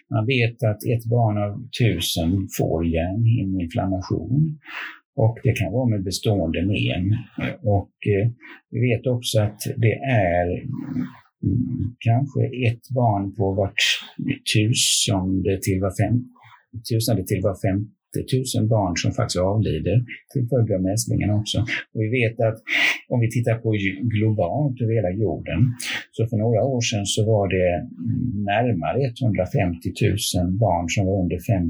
Man 0.10 0.26
vet 0.26 0.58
att 0.70 0.82
ett 0.94 1.06
barn 1.16 1.38
av 1.46 1.52
tusen 1.80 2.48
får 2.58 2.88
hjärnhinneinflammation 2.88 4.60
och 5.16 5.38
det 5.44 5.54
kan 5.60 5.72
vara 5.72 5.90
med 5.90 6.04
bestående 6.04 6.62
men. 6.66 7.04
Och 7.78 7.94
eh, 8.14 8.28
vi 8.72 8.80
vet 8.90 9.08
också 9.08 9.42
att 9.42 9.60
det 9.78 9.96
är 10.32 10.46
mm, 11.44 11.96
kanske 12.00 12.42
ett 12.68 12.86
barn 12.90 13.36
på 13.36 13.54
vart 13.54 13.84
tusende 14.54 15.60
till 15.62 15.80
var 15.82 15.94
fem, 16.04 16.16
tusende 16.90 17.24
till 17.24 17.42
var 17.42 17.58
fem, 17.66 17.80
tusen 18.34 18.68
barn 18.68 18.94
som 19.02 19.12
faktiskt 19.12 19.40
avlider 19.52 19.98
till 20.32 20.46
följd 20.52 20.70
av 20.76 20.82
mässlingen 20.90 21.30
också. 21.40 21.58
Och 21.94 22.02
vi 22.04 22.10
vet 22.20 22.36
att 22.48 22.58
om 23.14 23.20
vi 23.24 23.28
tittar 23.36 23.56
på 23.64 23.70
globalt 24.16 24.82
över 24.82 24.94
hela 25.00 25.12
jorden, 25.24 25.60
så 26.12 26.28
för 26.30 26.38
några 26.38 26.62
år 26.74 26.82
sedan 26.90 27.06
så 27.06 27.22
var 27.34 27.46
det 27.56 27.70
närmare 28.52 29.00
150 29.24 29.90
000 30.02 30.58
barn 30.66 30.86
som 30.94 31.06
var 31.08 31.18
under 31.24 31.40
fem, 31.52 31.66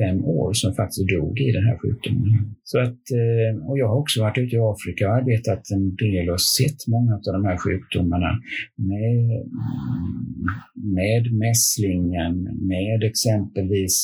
fem 0.00 0.18
år 0.24 0.50
som 0.52 0.70
faktiskt 0.80 1.08
dog 1.14 1.34
i 1.40 1.50
den 1.56 1.64
här 1.68 1.78
sjukdomen. 1.82 2.30
Så 2.70 2.76
att, 2.84 3.02
eh, 3.22 3.50
och 3.68 3.78
jag 3.78 3.88
har 3.88 3.98
också 4.02 4.16
varit 4.26 4.38
ute 4.38 4.56
i 4.56 4.64
Afrika 4.72 5.02
och 5.08 5.16
arbetat 5.20 5.62
en 5.74 5.84
del 6.04 6.26
och 6.34 6.42
sett 6.56 6.80
många 6.94 7.12
av 7.14 7.32
de 7.38 7.44
här 7.48 7.58
sjukdomarna 7.64 8.30
med, 8.90 9.24
med 10.98 11.22
mässlingen, 11.44 12.34
med 12.72 12.98
exempelvis 13.10 13.94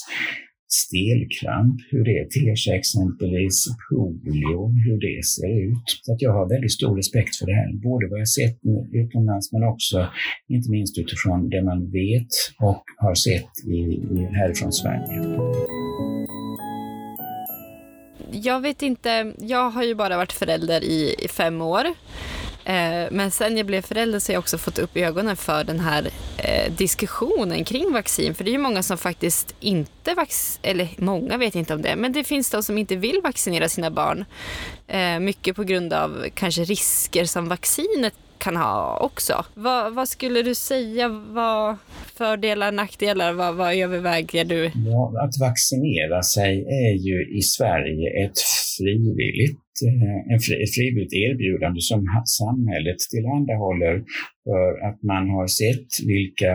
stelkramp, 0.82 1.76
hur 1.90 2.04
det 2.10 2.20
ter 2.36 2.54
sig 2.62 2.72
exempelvis, 2.80 3.56
polio, 3.88 4.60
hur 4.84 4.98
det 5.06 5.18
ser 5.34 5.52
ut. 5.70 5.86
Så 6.02 6.12
att 6.12 6.22
jag 6.22 6.32
har 6.32 6.48
väldigt 6.54 6.72
stor 6.72 6.96
respekt 6.96 7.36
för 7.36 7.46
det 7.46 7.56
här, 7.60 7.70
både 7.88 8.04
vad 8.10 8.20
jag 8.20 8.28
sett 8.28 8.58
utomlands 9.02 9.52
men 9.52 9.62
också 9.72 9.98
inte 10.48 10.70
minst 10.70 10.98
utifrån 10.98 11.48
det 11.48 11.62
man 11.70 11.80
vet 12.00 12.32
och 12.68 12.84
har 12.96 13.14
sett 13.14 13.52
i, 13.76 13.78
i, 14.14 14.16
härifrån 14.38 14.72
Sverige. 14.72 15.16
Jag 18.32 18.60
vet 18.60 18.82
inte, 18.82 19.32
jag 19.38 19.70
har 19.70 19.84
ju 19.84 19.94
bara 19.94 20.16
varit 20.16 20.32
förälder 20.32 20.84
i, 20.84 21.14
i 21.18 21.28
fem 21.28 21.62
år. 21.62 21.84
Eh, 22.64 23.08
men 23.10 23.30
sen 23.30 23.56
jag 23.56 23.66
blev 23.66 23.82
förälder 23.82 24.18
så 24.18 24.32
har 24.32 24.34
jag 24.34 24.40
också 24.40 24.58
fått 24.58 24.78
upp 24.78 24.96
ögonen 24.96 25.36
för 25.36 25.64
den 25.64 25.80
här 25.80 26.08
eh, 26.36 26.72
diskussionen 26.72 27.64
kring 27.64 27.92
vaccin. 27.92 28.34
För 28.34 28.44
det 28.44 28.50
är 28.50 28.52
ju 28.52 28.58
många 28.58 28.82
som 28.82 28.98
faktiskt 28.98 29.54
inte 29.60 30.14
vax 30.14 30.58
eller 30.62 30.88
många 30.96 31.36
vet 31.36 31.54
inte 31.54 31.74
om 31.74 31.82
det, 31.82 31.96
men 31.96 32.12
det 32.12 32.24
finns 32.24 32.50
de 32.50 32.62
som 32.62 32.78
inte 32.78 32.96
vill 32.96 33.20
vaccinera 33.24 33.68
sina 33.68 33.90
barn. 33.90 34.24
Eh, 34.86 35.18
mycket 35.18 35.56
på 35.56 35.64
grund 35.64 35.92
av 35.92 36.26
kanske 36.34 36.64
risker 36.64 37.24
som 37.24 37.48
vaccinet 37.48 38.14
kan 38.38 38.56
ha 38.56 38.98
också. 38.98 39.44
Vad, 39.54 39.94
vad 39.94 40.08
skulle 40.08 40.42
du 40.42 40.54
säga 40.54 41.08
vad 41.08 41.76
fördelar, 42.14 42.72
nackdelar? 42.72 43.32
Vad, 43.32 43.54
vad 43.54 43.74
överväger 43.74 44.44
du? 44.44 44.64
Ja, 44.64 45.12
att 45.24 45.40
vaccinera 45.40 46.22
sig 46.22 46.60
är 46.60 46.94
ju 47.06 47.38
i 47.38 47.42
Sverige 47.42 48.26
ett 48.26 48.38
frivilligt, 48.76 49.60
eh, 49.88 50.34
ett 50.62 50.74
frivilligt 50.76 51.14
erbjudande 51.26 51.80
som 51.80 52.00
samhället 52.40 53.00
tillhandahåller 53.12 53.94
för 54.46 54.70
att 54.88 54.98
man 55.12 55.24
har 55.34 55.46
sett 55.46 55.88
vilka 56.14 56.52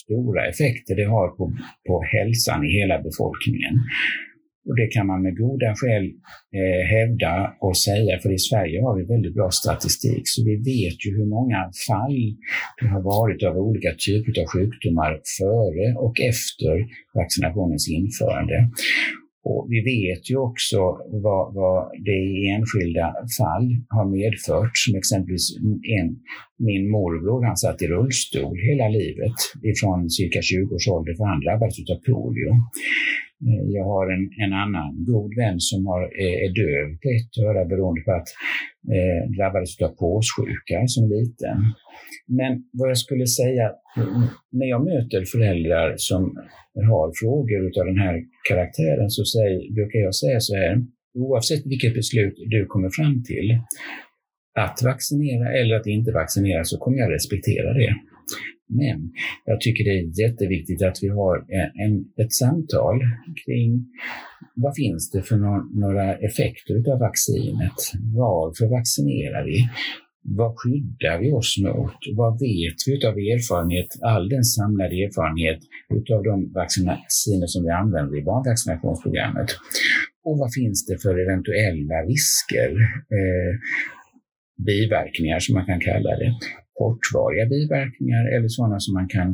stora 0.00 0.40
effekter 0.52 0.94
det 0.96 1.08
har 1.16 1.28
på, 1.28 1.44
på 1.86 1.94
hälsan 2.14 2.64
i 2.64 2.70
hela 2.80 2.96
befolkningen. 3.08 3.74
Och 4.66 4.76
det 4.76 4.86
kan 4.86 5.06
man 5.06 5.22
med 5.22 5.36
goda 5.36 5.74
skäl 5.80 6.04
eh, 6.58 6.82
hävda 6.94 7.32
och 7.60 7.76
säga, 7.76 8.18
för 8.22 8.32
i 8.32 8.38
Sverige 8.38 8.82
har 8.82 8.94
vi 8.98 9.04
väldigt 9.14 9.34
bra 9.34 9.50
statistik, 9.50 10.22
så 10.24 10.44
vi 10.44 10.56
vet 10.56 10.98
ju 11.06 11.10
hur 11.18 11.28
många 11.36 11.60
fall 11.88 12.18
det 12.80 12.88
har 12.94 13.02
varit 13.02 13.42
av 13.42 13.56
olika 13.56 13.92
typer 14.06 14.32
av 14.42 14.46
sjukdomar 14.54 15.12
före 15.38 15.86
och 16.04 16.16
efter 16.30 16.74
vaccinationens 17.20 17.88
införande. 17.98 18.56
Och 19.44 19.66
vi 19.70 19.80
vet 19.92 20.30
ju 20.30 20.36
också 20.36 20.78
vad, 21.24 21.54
vad 21.54 21.90
det 22.04 22.18
i 22.34 22.48
enskilda 22.56 23.06
fall 23.38 23.66
har 23.96 24.06
medfört, 24.18 24.74
som 24.74 24.94
exempelvis 25.00 25.44
en, 25.98 26.08
min 26.68 26.84
morbror, 26.90 27.44
han 27.46 27.56
satt 27.56 27.82
i 27.82 27.86
rullstol 27.86 28.56
hela 28.68 28.88
livet 28.88 29.38
ifrån 29.70 30.10
cirka 30.10 30.42
20 30.42 30.74
års 30.74 30.88
ålder 30.88 31.14
för 31.14 31.24
han 31.24 31.40
drabbades 31.44 31.76
av 31.92 31.98
polio. 32.08 32.50
Eh, 33.48 33.64
jag 33.76 33.84
har 33.84 34.06
en, 34.14 34.24
en 34.44 34.52
annan 34.64 34.90
god 35.10 35.30
vän 35.36 35.60
som 35.70 35.86
har, 35.86 36.02
eh, 36.02 36.36
är 36.44 36.50
döv 36.60 36.86
på 37.02 37.08
ett 37.16 37.32
öra 37.48 37.64
beroende 37.64 38.00
på 38.06 38.12
att 38.12 38.28
eh, 38.96 39.22
drabbades 39.36 39.80
av 39.86 39.92
påssjuka 40.04 40.78
som 40.86 41.04
liten. 41.16 41.58
Men 42.38 42.52
vad 42.78 42.90
jag 42.90 42.98
skulle 42.98 43.26
säga, 43.26 43.64
när 44.58 44.66
jag 44.74 44.84
möter 44.84 45.24
föräldrar 45.24 45.94
som 45.96 46.22
har 46.90 47.08
frågor 47.20 47.62
av 47.80 47.86
den 47.86 47.98
här 47.98 48.16
karaktären 48.48 49.10
så 49.10 49.24
säger, 49.24 49.74
brukar 49.74 49.98
jag 49.98 50.14
säga 50.14 50.40
så 50.40 50.54
här, 50.56 50.72
oavsett 51.14 51.66
vilket 51.66 51.94
beslut 51.94 52.34
du 52.54 52.66
kommer 52.66 52.90
fram 52.98 53.22
till, 53.22 53.48
att 54.58 54.82
vaccinera 54.82 55.52
eller 55.58 55.74
att 55.76 55.86
inte 55.86 56.12
vaccinera 56.12 56.64
så 56.64 56.78
kommer 56.78 56.98
jag 56.98 57.12
respektera 57.12 57.72
det. 57.72 57.94
Men 58.80 59.12
jag 59.44 59.60
tycker 59.60 59.84
det 59.84 59.94
är 59.98 60.20
jätteviktigt 60.24 60.82
att 60.82 60.98
vi 61.02 61.08
har 61.08 61.36
eh, 61.36 61.84
en, 61.84 61.94
ett 62.22 62.32
samtal 62.32 62.96
kring 63.44 63.86
vad 64.54 64.76
finns 64.76 65.10
det 65.10 65.22
för 65.22 65.36
no 65.36 65.54
några 65.84 66.06
effekter 66.28 66.74
av 66.92 66.98
vaccinet? 66.98 67.78
Varför 68.14 68.66
vaccinerar 68.76 69.44
vi? 69.44 69.58
Vad 70.24 70.52
skyddar 70.58 71.18
vi 71.22 71.32
oss 71.32 71.58
mot? 71.66 72.00
Vad 72.20 72.32
vet 72.46 72.78
vi 72.86 73.06
av 73.06 73.16
erfarenhet, 73.34 73.90
all 74.02 74.28
den 74.28 74.44
samlade 74.44 74.94
erfarenhet 75.04 75.60
utav 75.98 76.22
de 76.22 76.52
vacciner 76.52 77.46
som 77.46 77.64
vi 77.64 77.70
använder 77.70 78.18
i 78.18 78.22
barnvaccinationsprogrammet? 78.22 79.50
Och 80.24 80.38
vad 80.38 80.50
finns 80.54 80.86
det 80.86 80.98
för 81.02 81.14
eventuella 81.24 81.96
risker? 82.12 82.70
Eh, 83.16 83.52
biverkningar 84.66 85.38
som 85.38 85.54
man 85.54 85.66
kan 85.66 85.80
kalla 85.80 86.10
det 86.22 86.32
kortvariga 86.82 87.44
biverkningar 87.54 88.24
eller 88.34 88.48
sådana 88.48 88.78
som 88.80 88.92
man 88.94 89.08
kan 89.16 89.28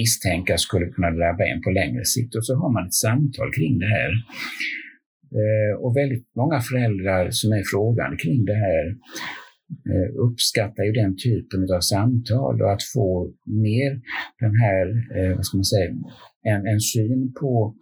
misstänka 0.00 0.54
skulle 0.58 0.86
kunna 0.94 1.10
drabba 1.18 1.42
en 1.52 1.62
på 1.62 1.70
längre 1.70 2.04
sikt. 2.04 2.34
Och 2.36 2.44
så 2.46 2.52
har 2.62 2.70
man 2.72 2.86
ett 2.86 3.00
samtal 3.06 3.50
kring 3.58 3.74
det 3.78 3.90
här. 3.98 4.10
Eh, 5.38 5.72
och 5.82 5.96
väldigt 6.00 6.26
många 6.40 6.58
föräldrar 6.60 7.24
som 7.30 7.48
är 7.58 7.62
frågande 7.72 8.16
kring 8.16 8.44
det 8.50 8.58
här 8.66 8.84
Eh, 9.92 10.08
uppskattar 10.26 10.82
ju 10.84 10.92
den 10.92 11.16
typen 11.16 11.60
av 11.76 11.80
samtal 11.80 12.62
och 12.62 12.72
att 12.72 12.84
få 12.94 13.32
mer 13.66 13.90
den 14.42 14.54
här, 14.64 14.84
eh, 15.16 15.36
vad 15.36 15.44
ska 15.46 15.56
man 15.56 15.64
säga, 15.64 15.90
en, 16.52 16.66
en 16.72 16.80
syn 16.80 17.32
på 17.40 17.74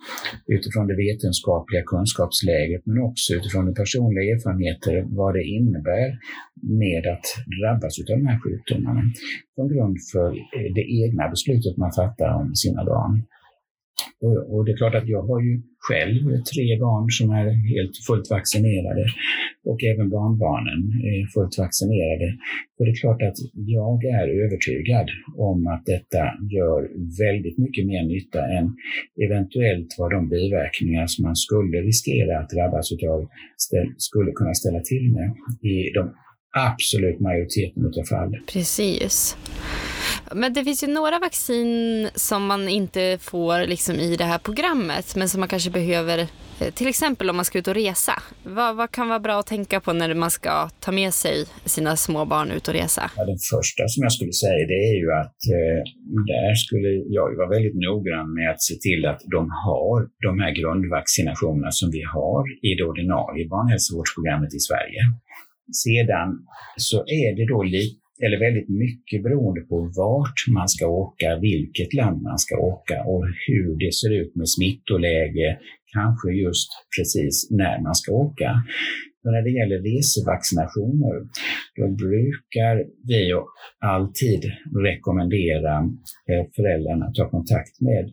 utifrån 0.47 0.87
det 0.87 0.97
vetenskapliga 1.07 1.83
kunskapsläget 1.93 2.83
men 2.87 2.99
också 3.09 3.29
utifrån 3.39 3.67
de 3.67 3.75
personliga 3.75 4.25
erfarenheter 4.35 4.95
vad 5.21 5.35
det 5.35 5.45
innebär 5.57 6.09
med 6.83 7.03
att 7.15 7.27
drabbas 7.59 7.93
av 8.01 8.07
de 8.17 8.27
här 8.29 8.39
sjukdomarna 8.45 9.03
som 9.55 9.69
grund 9.73 9.97
för 10.13 10.29
eh, 10.57 10.69
det 10.79 10.87
egna 11.03 11.25
beslutet 11.35 11.77
man 11.77 11.93
fattar 12.01 12.29
om 12.41 12.55
sina 12.55 12.85
barn. 12.85 13.15
Och, 14.21 14.37
och, 14.53 14.65
det 14.65 14.73
är 14.73 14.77
klart 14.77 14.95
att 14.95 15.09
jag 15.09 15.23
har 15.23 15.41
ju 15.41 15.63
själv 15.89 16.21
tre 16.55 16.79
barn 16.87 17.07
som 17.11 17.31
är 17.31 17.47
helt 17.75 17.97
fullt 18.07 18.31
vaccinerade 18.31 19.05
och 19.71 19.85
även 19.85 20.09
barnbarnen 20.11 20.81
är 21.13 21.27
fullt 21.35 21.59
vaccinerade. 21.59 22.29
Och 22.77 22.85
det 22.85 22.91
är 22.91 23.01
klart 23.05 23.23
att 23.23 23.39
jag 23.53 24.05
är 24.05 24.27
övertygad 24.45 25.09
om 25.37 25.67
att 25.67 25.85
detta 25.87 26.23
gör 26.57 26.81
väldigt 27.25 27.59
mycket 27.59 27.87
mer 27.87 28.03
nytta 28.15 28.41
än 28.57 28.67
eventuellt 29.27 29.91
vad 29.99 30.11
de 30.11 30.29
biverkningar 30.29 31.07
som 31.07 31.23
man 31.23 31.37
skulle 31.37 31.79
riskera 31.91 32.39
att 32.39 32.51
drabbas 32.51 32.93
av 32.93 33.21
skulle 33.97 34.33
kunna 34.33 34.55
ställa 34.55 34.81
till 34.81 35.13
med 35.17 35.29
i 35.73 35.93
de 35.99 36.03
absolut 36.57 37.21
majoriteten 37.21 37.87
av 37.87 38.05
fallen. 38.05 38.41
Precis. 38.53 39.37
Men 40.35 40.53
det 40.53 40.65
finns 40.65 40.83
ju 40.83 40.87
några 40.87 41.19
vaccin 41.19 42.09
som 42.15 42.47
man 42.47 42.69
inte 42.69 43.19
får 43.21 43.67
liksom 43.67 43.95
i 43.95 44.17
det 44.17 44.25
här 44.25 44.39
programmet 44.39 45.17
men 45.17 45.29
som 45.29 45.41
man 45.41 45.49
kanske 45.49 45.71
behöver 45.71 46.19
eh, 46.61 46.71
till 46.75 46.87
exempel 46.87 47.31
om 47.31 47.37
man 47.37 47.45
ska 47.45 47.59
ut 47.59 47.69
och 47.69 47.75
resa. 47.75 48.13
Vad, 48.43 48.77
vad, 48.77 48.91
kan 48.91 49.09
vara 49.09 49.21
bra 49.21 49.41
att 49.41 49.47
tänka 49.47 49.81
på 49.81 49.93
när 49.93 50.15
man 50.15 50.31
ska 50.31 50.69
ta 50.81 50.93
med 50.93 51.15
sig 51.15 51.45
sina 51.65 51.97
små 51.97 52.25
barn 52.25 52.51
ut 52.51 52.69
och 52.69 52.75
resa? 52.75 53.11
Ja, 53.17 53.25
den 53.25 53.39
första 53.55 53.83
som 53.89 54.03
jag 54.03 54.13
skulle 54.13 54.33
säga 54.33 54.67
det 54.73 54.83
är 54.93 54.97
ju 55.03 55.09
att 55.23 55.41
eh, 55.57 55.81
där 56.33 56.55
skulle 56.55 56.91
jag 57.17 57.37
vara 57.37 57.49
väldigt 57.49 57.79
noggrann 57.87 58.35
med 58.39 58.51
att 58.51 58.63
se 58.63 58.75
till 58.75 59.07
att 59.07 59.21
de 59.37 59.51
har 59.67 59.99
de 60.29 60.33
här 60.43 60.53
grundvaccinationerna 60.61 61.71
som 61.71 61.89
vi 61.97 62.03
har 62.17 62.43
i 62.69 62.71
det 62.79 62.85
ordinarie 62.93 63.49
barnhälsovårdsprogrammet 63.55 64.53
i 64.59 64.61
Sverige. 64.69 65.01
Sedan 65.85 66.29
så 66.89 66.99
är 67.21 67.29
det 67.37 67.47
då 67.55 67.63
lite 67.63 68.06
eller 68.25 68.39
väldigt 68.47 68.69
mycket 68.69 69.23
beroende 69.23 69.61
på 69.61 69.77
vart 69.97 70.41
man 70.57 70.69
ska 70.69 70.87
åka, 70.87 71.39
vilket 71.49 71.95
land 71.95 72.23
man 72.23 72.39
ska 72.39 72.55
åka 72.57 72.97
och 73.05 73.25
hur 73.47 73.77
det 73.83 73.93
ser 73.95 74.13
ut 74.21 74.33
med 74.35 74.49
smittoläge, 74.49 75.59
kanske 75.93 76.29
just 76.45 76.71
precis 76.97 77.51
när 77.51 77.83
man 77.83 77.95
ska 77.95 78.13
åka. 78.13 78.51
Men 79.27 79.35
när 79.35 79.45
det 79.47 79.55
gäller 79.61 79.79
resevaccinationer, 79.93 81.15
då 81.79 81.85
brukar 82.05 82.75
vi 83.11 83.21
alltid 83.95 84.43
rekommendera 84.87 85.75
eh, 86.31 86.45
föräldrarna 86.57 87.05
att 87.07 87.15
ta 87.15 87.27
kontakt 87.37 87.75
med 87.89 88.05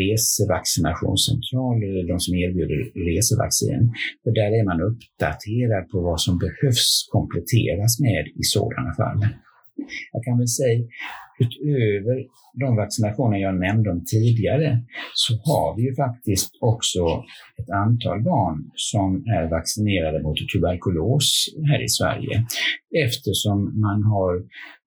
resevaccinationscentraler 0.00 1.86
eller 1.90 2.08
de 2.12 2.18
som 2.26 2.34
erbjuder 2.44 2.78
resevaccin. 3.10 3.82
För 4.22 4.30
där 4.40 4.50
är 4.58 4.64
man 4.70 4.80
uppdaterad 4.88 5.84
på 5.90 5.96
vad 6.08 6.20
som 6.26 6.34
behövs 6.44 7.08
kompletteras 7.14 7.92
med 8.06 8.24
i 8.40 8.44
sådana 8.54 8.90
fall. 9.00 9.20
Jag 10.12 10.20
kan 10.24 10.38
väl 10.38 10.52
säga 10.60 10.78
utöver 11.38 12.16
de 12.54 12.76
vaccinationer 12.76 13.38
jag 13.38 13.54
nämnde 13.54 13.90
om 13.90 14.04
tidigare 14.04 14.80
så 15.14 15.32
har 15.34 15.76
vi 15.76 15.82
ju 15.82 15.94
faktiskt 15.94 16.50
också 16.60 16.98
ett 17.58 17.70
antal 17.70 18.22
barn 18.22 18.70
som 18.74 19.24
är 19.26 19.50
vaccinerade 19.50 20.22
mot 20.22 20.38
tuberkulos 20.52 21.46
här 21.70 21.84
i 21.84 21.88
Sverige. 21.88 22.46
Eftersom 23.04 23.80
man 23.80 24.02
har 24.02 24.32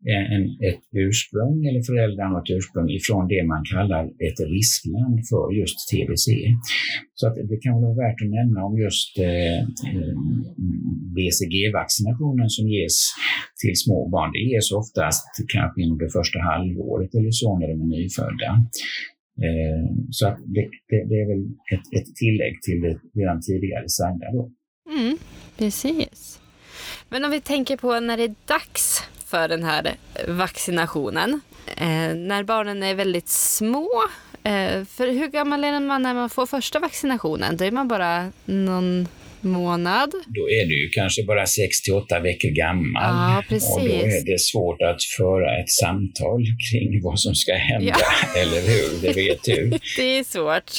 Eh, 0.09 0.25
en, 0.35 0.43
ett 0.69 0.83
ursprung, 1.07 1.57
eller 1.67 1.81
föräldrarna 1.91 2.33
har 2.33 2.41
ett 2.41 2.55
ursprung 2.57 2.89
ifrån 2.99 3.27
det 3.33 3.43
man 3.53 3.63
kallar 3.73 4.03
ett 4.27 4.39
riskland 4.55 5.15
för 5.29 5.43
just 5.59 5.77
TBC. 5.89 6.27
Så 7.19 7.23
att 7.27 7.35
det 7.49 7.57
kan 7.65 7.81
vara 7.81 7.95
värt 8.03 8.19
att 8.23 8.35
nämna 8.39 8.59
om 8.67 8.73
just 8.85 9.11
eh, 9.29 9.59
mm, 9.95 10.39
BCG-vaccinationen 11.15 12.49
som 12.55 12.65
ges 12.77 12.97
till 13.61 13.75
små 13.83 14.09
barn. 14.13 14.31
Det 14.35 14.43
ges 14.51 14.71
oftast 14.81 15.25
kanske 15.55 15.81
inom 15.81 15.97
det 16.03 16.09
första 16.17 16.39
halvåret 16.51 17.11
eller 17.17 17.31
så 17.31 17.59
när 17.59 17.67
de 17.71 17.77
är 17.85 17.89
nyfödda. 17.97 18.49
Eh, 19.45 19.85
så 20.17 20.23
att 20.27 20.37
det, 20.55 20.65
det, 20.89 20.99
det, 21.09 21.17
är 21.23 21.27
väl 21.31 21.43
ett, 21.73 21.87
ett 21.97 22.09
tillägg 22.21 22.53
till 22.65 22.79
det 22.85 22.95
redan 23.19 23.41
tidigare 23.41 23.89
sagda. 23.99 24.27
Då. 24.35 24.43
Mm, 24.97 25.17
precis. 25.57 26.39
Men 27.09 27.25
om 27.25 27.31
vi 27.31 27.41
tänker 27.41 27.77
på 27.77 27.99
när 27.99 28.17
det 28.17 28.23
är 28.23 28.35
dags 28.45 29.03
för 29.31 29.47
den 29.47 29.63
här 29.63 29.95
vaccinationen. 30.27 31.41
Eh, 31.77 32.15
när 32.15 32.43
barnen 32.43 32.83
är 32.83 32.95
väldigt 32.95 33.29
små. 33.29 33.89
Eh, 34.43 34.85
för 34.85 35.11
hur 35.11 35.27
gammal 35.27 35.63
är 35.63 35.79
man 35.79 36.01
när 36.01 36.13
man 36.13 36.29
får 36.29 36.45
första 36.45 36.79
vaccinationen? 36.79 37.57
Då 37.57 37.65
är 37.65 37.71
man 37.71 37.87
bara 37.87 38.31
någon 38.45 39.07
månad. 39.41 40.11
Då 40.11 40.49
är 40.49 40.65
du 40.65 40.83
ju 40.83 40.89
kanske 40.89 41.23
bara 41.23 41.45
6 41.45 41.81
till 41.81 41.93
8 41.93 42.19
veckor 42.19 42.49
gammal. 42.49 43.03
Ja, 43.03 43.43
precis. 43.49 43.75
Och 43.75 43.81
då 43.81 43.85
är 43.85 44.25
det 44.31 44.39
svårt 44.39 44.81
att 44.81 45.03
föra 45.17 45.59
ett 45.59 45.69
samtal 45.69 46.41
kring 46.71 47.01
vad 47.03 47.19
som 47.19 47.35
ska 47.35 47.53
hända, 47.53 47.95
ja. 47.99 48.39
eller 48.41 48.61
hur? 48.61 49.01
Det 49.01 49.15
vet 49.15 49.43
du. 49.43 49.69
det 49.97 50.17
är 50.19 50.23
svårt. 50.23 50.71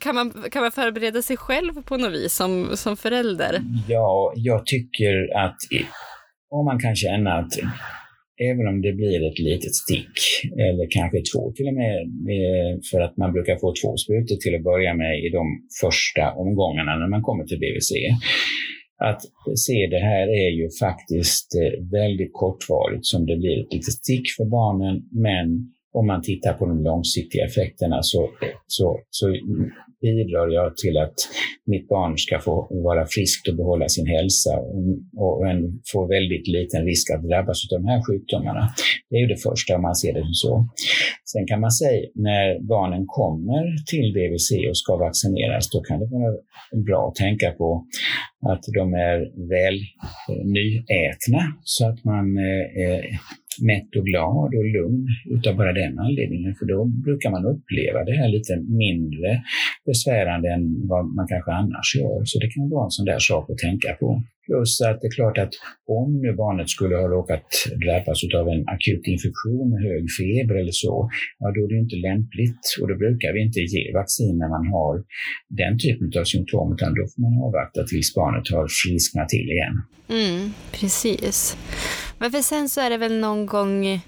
Kan 0.00 0.14
man, 0.14 0.44
kan 0.52 0.62
man 0.62 0.72
förbereda 0.72 1.22
sig 1.22 1.36
själv 1.36 1.82
på 1.82 1.96
något 1.96 2.12
vis 2.12 2.34
som, 2.34 2.76
som 2.76 2.96
förälder? 2.96 3.62
Ja, 3.88 4.32
jag 4.36 4.66
tycker 4.66 5.36
att 5.44 5.56
och 6.50 6.64
man 6.64 6.78
kan 6.78 6.96
känna 6.96 7.30
att 7.32 7.52
även 8.50 8.66
om 8.68 8.82
det 8.82 8.92
blir 8.92 9.28
ett 9.28 9.38
litet 9.38 9.74
stick, 9.74 10.14
eller 10.68 10.86
kanske 10.90 11.18
två 11.30 11.52
till 11.56 11.68
och 11.70 11.74
med, 11.82 11.96
eh, 12.36 12.72
för 12.90 13.00
att 13.00 13.16
man 13.16 13.32
brukar 13.32 13.56
få 13.56 13.68
två 13.82 13.96
sprutor 13.96 14.36
till 14.36 14.54
att 14.56 14.68
börja 14.70 14.94
med 14.94 15.14
i 15.24 15.28
de 15.38 15.44
första 15.82 16.24
omgångarna 16.42 16.92
när 16.96 17.10
man 17.14 17.22
kommer 17.22 17.44
till 17.44 17.60
BVC. 17.64 17.92
Att 19.08 19.22
se 19.66 19.86
det 19.94 20.02
här 20.10 20.26
är 20.44 20.50
ju 20.60 20.66
faktiskt 20.84 21.48
eh, 21.62 21.74
väldigt 21.98 22.32
kortvarigt 22.32 23.06
som 23.06 23.26
det 23.26 23.36
blir 23.36 23.56
ett 23.60 23.72
litet 23.72 23.98
stick 24.02 24.26
för 24.36 24.44
barnen, 24.44 24.96
men 25.26 25.46
om 25.92 26.06
man 26.06 26.22
tittar 26.22 26.52
på 26.52 26.66
de 26.66 26.84
långsiktiga 26.84 27.44
effekterna 27.44 27.98
så, 28.02 28.30
så, 28.66 29.00
så 29.10 29.26
bidrar 30.00 30.48
jag 30.48 30.76
till 30.76 30.96
att 30.98 31.18
mitt 31.66 31.88
barn 31.88 32.18
ska 32.18 32.38
få 32.38 32.54
vara 32.70 33.06
friskt 33.06 33.48
och 33.48 33.56
behålla 33.56 33.88
sin 33.88 34.06
hälsa 34.06 34.52
och, 35.16 35.48
en, 35.50 35.80
få 35.92 36.06
väldigt 36.06 36.46
liten 36.48 36.84
risk 36.84 37.10
att 37.10 37.28
drabbas 37.28 37.58
av 37.64 37.80
de 37.80 37.88
här 37.88 38.00
sjukdomarna. 38.06 38.64
Det 39.08 39.16
är 39.16 39.20
ju 39.20 39.26
det 39.26 39.42
första 39.48 39.76
om 39.76 39.82
man 39.82 39.96
ser 39.96 40.12
det 40.14 40.24
så. 40.32 40.68
Sen 41.32 41.46
kan 41.46 41.60
man 41.60 41.70
säga 41.70 42.00
när 42.14 42.60
barnen 42.74 43.04
kommer 43.06 43.64
till 43.90 44.08
BVC 44.16 44.48
och 44.70 44.78
ska 44.78 44.96
vaccineras, 44.96 45.70
då 45.70 45.80
kan 45.80 46.00
det 46.00 46.06
vara 46.06 46.32
bra 46.88 47.08
att 47.08 47.14
tänka 47.14 47.50
på 47.50 47.86
att 48.50 48.62
de 48.78 48.94
är 48.94 49.18
väl 49.54 49.78
nyätna 50.58 51.42
så 51.64 51.88
att 51.88 52.04
man 52.04 52.26
eh, 52.38 52.66
eh, 52.82 53.04
mätt 53.60 53.90
och 53.96 54.06
glad 54.10 54.50
och 54.58 54.68
lugn 54.76 55.06
utav 55.36 55.56
bara 55.56 55.72
den 55.72 55.98
anledningen. 55.98 56.54
För 56.58 56.66
då 56.66 56.84
brukar 56.84 57.30
man 57.30 57.44
uppleva 57.52 58.04
det 58.04 58.16
här 58.20 58.28
lite 58.28 58.56
mindre 58.84 59.42
besvärande 59.86 60.48
än 60.54 60.88
vad 60.88 61.04
man 61.16 61.26
kanske 61.28 61.52
annars 61.52 61.88
gör. 61.96 62.24
Så 62.24 62.38
det 62.38 62.50
kan 62.50 62.70
vara 62.70 62.84
en 62.84 62.90
sån 62.90 63.06
där 63.06 63.18
sak 63.18 63.50
att 63.50 63.58
tänka 63.58 63.92
på. 64.00 64.22
Plus 64.48 64.80
att 64.80 65.00
det 65.00 65.06
är 65.06 65.16
klart 65.20 65.38
att 65.38 65.54
om 65.86 66.08
nu 66.22 66.32
barnet 66.32 66.68
skulle 66.68 66.96
ha 66.96 67.08
råkat 67.08 67.46
drabbas 67.84 68.18
av 68.40 68.48
en 68.48 68.62
akut 68.74 69.04
infektion 69.14 69.64
med 69.70 69.80
hög 69.88 70.04
feber 70.18 70.54
eller 70.60 70.76
så, 70.84 70.94
ja 71.38 71.46
då 71.54 71.60
är 71.64 71.68
det 71.68 71.78
inte 71.84 71.96
lämpligt 72.08 72.62
och 72.80 72.88
då 72.88 72.94
brukar 73.04 73.32
vi 73.34 73.40
inte 73.46 73.60
ge 73.60 73.92
vaccin 74.00 74.34
när 74.38 74.50
man 74.56 74.66
har 74.74 74.94
den 75.62 75.74
typen 75.78 76.20
av 76.20 76.24
symptom 76.24 76.66
utan 76.74 76.90
då 76.98 77.02
får 77.10 77.20
man 77.26 77.34
avvakta 77.46 77.80
tills 77.90 78.14
barnet 78.14 78.46
har 78.56 78.66
frisknat 78.80 79.28
till 79.28 79.48
igen. 79.56 79.76
Mm, 80.18 80.52
precis. 80.72 81.56
Men 82.18 82.30
för 82.30 82.40
sen 82.40 82.68
så 82.68 82.80
är 82.80 82.90
det 82.90 82.96
väl 82.96 83.20
någon 83.20 83.46
gång 83.46 84.00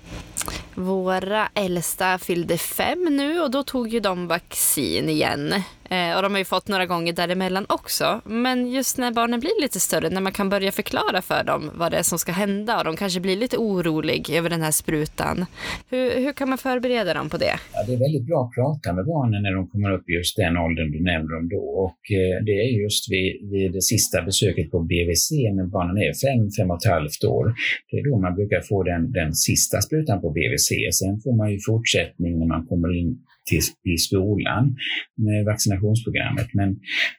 våra 0.75 1.49
äldsta 1.55 2.19
fyllde 2.19 2.59
fem 2.59 3.05
nu 3.11 3.41
och 3.41 3.51
då 3.51 3.63
tog 3.63 3.89
ju 3.89 4.01
de 4.01 4.27
vaccin 4.27 5.09
igen. 5.09 5.55
Eh, 5.91 6.17
och 6.17 6.23
de 6.23 6.33
har 6.33 6.39
ju 6.39 6.45
fått 6.45 6.69
några 6.69 6.87
gånger 6.87 7.13
däremellan 7.13 7.67
också. 7.69 8.21
Men 8.25 8.71
just 8.71 8.99
när 8.99 9.13
barnen 9.13 9.41
blir 9.41 9.63
lite 9.63 9.81
större, 9.81 10.11
när 10.11 10.21
man 10.21 10.33
kan 10.33 10.49
börja 10.49 10.73
förklara 10.73 11.23
för 11.23 11.45
dem 11.45 11.71
vad 11.75 11.93
det 11.93 11.99
är 11.99 12.03
som 12.03 12.19
ska 12.19 12.33
hända 12.33 12.79
och 12.79 12.85
de 12.85 12.97
kanske 12.97 13.21
blir 13.21 13.37
lite 13.37 13.57
orolig 13.57 14.31
över 14.31 14.51
den 14.51 14.63
här 14.63 14.71
sprutan. 14.71 15.47
Hur, 15.91 16.11
hur 16.25 16.33
kan 16.33 16.49
man 16.49 16.59
förbereda 16.59 17.15
dem 17.15 17.31
på 17.31 17.37
det? 17.37 17.55
Ja, 17.75 17.85
det 17.87 17.93
är 17.95 17.99
väldigt 17.99 18.27
bra 18.27 18.39
att 18.45 18.55
prata 18.55 18.93
med 18.93 19.05
barnen 19.07 19.43
när 19.43 19.55
de 19.55 19.69
kommer 19.69 19.91
upp 19.97 20.09
i 20.11 20.13
just 20.13 20.37
den 20.37 20.57
åldern 20.57 20.91
du 20.93 21.01
nämnde 21.11 21.35
dem 21.35 21.49
då. 21.49 21.63
Och 21.85 22.01
eh, 22.19 22.45
det 22.47 22.57
är 22.65 22.69
just 22.83 23.13
vid, 23.13 23.51
vid 23.53 23.73
det 23.73 23.83
sista 23.83 24.23
besöket 24.23 24.71
på 24.71 24.79
BVC 24.91 25.31
när 25.59 25.67
barnen 25.77 25.97
är 26.07 26.13
fem, 26.27 26.43
fem 26.59 26.71
och 26.71 26.79
ett 26.81 26.91
halvt 26.97 27.25
år. 27.25 27.47
Det 27.91 28.00
är 28.01 28.11
då 28.11 28.19
man 28.19 28.35
brukar 28.35 28.61
få 28.61 28.83
den, 28.83 29.13
den 29.13 29.35
sista 29.35 29.81
sprutan 29.81 30.21
på 30.21 30.31
BVC. 30.31 30.69
Sen 31.01 31.21
får 31.21 31.37
man 31.37 31.53
ju 31.53 31.59
fortsättning 31.67 32.39
när 32.39 32.47
man 32.47 32.67
kommer 32.67 32.91
in 33.01 33.19
till, 33.49 33.93
i 33.93 33.97
skolan 33.97 34.77
med 35.17 35.45
vaccinationsprogrammet. 35.45 36.49
Men 36.55 36.71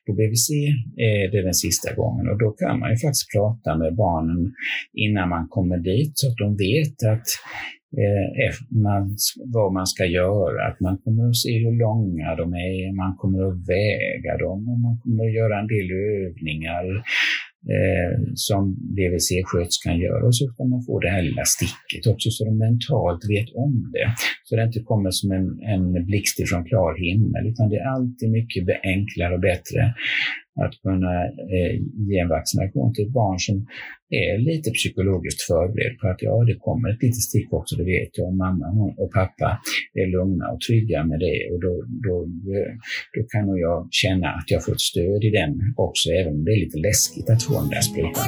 på 0.06 0.14
BVC 0.14 0.50
är 0.98 1.32
det 1.32 1.42
den 1.42 1.54
sista 1.54 1.94
gången 1.94 2.30
och 2.30 2.38
då 2.44 2.52
kan 2.52 2.80
man 2.80 2.90
ju 2.92 2.98
faktiskt 2.98 3.32
prata 3.36 3.78
med 3.78 3.96
barnen 3.96 4.54
innan 4.94 5.30
man 5.30 5.48
kommer 5.48 5.78
dit 5.78 6.12
så 6.16 6.28
att 6.30 6.38
de 6.38 6.48
vet 6.68 6.98
att 7.14 7.28
eh, 8.02 8.54
man, 8.86 9.18
vad 9.54 9.74
man 9.74 9.88
ska 9.88 10.06
göra, 10.06 10.68
att 10.68 10.80
man 10.80 10.98
kommer 10.98 11.30
att 11.30 11.36
se 11.36 11.54
hur 11.64 11.76
långa 11.86 12.36
de 12.36 12.54
är, 12.54 12.96
man 13.04 13.16
kommer 13.22 13.42
att 13.50 13.60
väga 13.76 14.34
dem 14.46 14.60
och 14.72 14.80
man 14.80 14.96
kommer 15.02 15.24
att 15.28 15.38
göra 15.40 15.60
en 15.60 15.68
del 15.76 15.90
övningar 15.92 16.86
eh, 17.76 18.12
som 18.36 18.62
BVC-sköterskan 18.96 19.98
gör 19.98 20.20
och 20.26 20.36
så 20.36 20.48
ska 20.48 20.64
man 20.64 20.84
få 20.84 21.00
det 21.00 21.10
här 21.10 21.22
lilla 21.22 21.46
sticket 21.46 22.08
också 22.14 22.30
så 22.30 22.46
de 22.46 22.58
mentalt 22.58 23.24
vet 23.30 23.50
om 23.56 23.92
det. 23.94 24.08
Så 24.44 24.56
det 24.56 24.64
inte 24.64 24.80
kommer 24.80 25.12
som 25.12 25.32
en, 25.32 25.48
en 25.74 26.06
blixt 26.06 26.40
ifrån 26.40 26.66
klar 26.66 26.92
himmel 27.08 27.44
utan 27.52 27.70
det 27.70 27.78
är 27.78 27.88
alltid 27.96 28.32
mycket 28.32 28.62
enklare 28.84 29.34
och 29.34 29.44
bättre 29.52 29.80
att 30.64 30.74
kunna 30.82 31.14
eh, 31.56 31.74
ge 32.08 32.18
en 32.20 32.30
vaccination 32.30 32.94
till 32.94 33.06
ett 33.06 33.14
barn 33.14 33.40
som 33.40 33.68
är 34.10 34.38
lite 34.38 34.72
psykologiskt 34.72 35.42
förberedd 35.42 35.98
på 36.00 36.08
att 36.08 36.22
ja, 36.22 36.44
det 36.50 36.56
kommer 36.56 36.90
ett 36.90 37.04
litet 37.04 37.26
stick 37.30 37.54
också, 37.54 37.76
det 37.76 37.84
vet 37.84 38.18
jag. 38.18 38.28
Och 38.28 38.36
mamma 38.36 38.68
och 38.98 39.12
pappa 39.12 39.60
är 39.94 40.08
lugna 40.16 40.46
och 40.54 40.62
trygga 40.62 41.06
med 41.06 41.20
det 41.20 41.40
och 41.52 41.60
då, 41.66 41.74
då, 42.06 42.16
då 43.14 43.22
kan 43.32 43.48
nog 43.48 43.60
jag 43.60 43.88
känna 43.92 44.28
att 44.28 44.52
jag 44.54 44.64
får 44.66 44.74
ett 44.74 44.88
stöd 44.92 45.24
i 45.24 45.30
den 45.30 45.54
också, 45.78 46.10
även 46.10 46.34
om 46.34 46.44
det 46.46 46.52
är 46.52 46.66
lite 46.66 46.78
läskigt 46.78 47.30
att 47.30 47.44
få 47.44 47.54
den 47.62 47.70
där 47.70 47.82
sprutan 47.82 48.28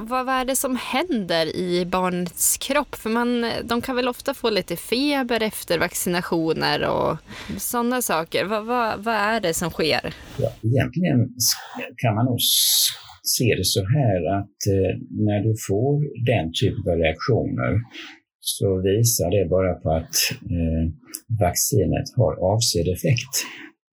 vad, 0.00 0.26
vad 0.26 0.34
är 0.34 0.44
det 0.44 0.56
som 0.56 0.76
händer 0.76 1.56
i 1.56 1.86
barnets 1.86 2.58
kropp? 2.58 2.94
För 2.94 3.10
man, 3.10 3.46
de 3.64 3.80
kan 3.80 3.96
väl 3.96 4.08
ofta 4.08 4.34
få 4.34 4.50
lite 4.50 4.76
feber 4.76 5.42
efter 5.42 5.78
vaccinationer 5.78 6.88
och 6.88 7.16
sådana 7.58 8.02
saker. 8.02 8.44
Vad, 8.44 8.66
vad, 8.66 9.04
vad 9.04 9.14
är 9.14 9.40
det 9.40 9.54
som 9.54 9.70
sker? 9.70 10.14
Ja, 10.38 10.50
egentligen 10.62 11.18
kan 11.96 12.14
man 12.14 12.24
nog 12.24 12.38
se 13.22 13.44
det 13.58 13.64
så 13.64 13.80
här 13.80 14.20
att 14.38 14.58
eh, 14.74 14.92
när 15.26 15.40
du 15.46 15.52
får 15.68 15.90
den 16.32 16.46
typen 16.60 16.92
av 16.92 16.98
reaktioner 17.04 17.72
så 18.40 18.66
visar 18.88 19.28
det 19.36 19.48
bara 19.56 19.74
på 19.82 19.90
att 20.00 20.16
eh, 20.54 20.84
vaccinet 21.44 22.08
har 22.16 22.32
avsedd 22.52 22.88
effekt. 22.96 23.34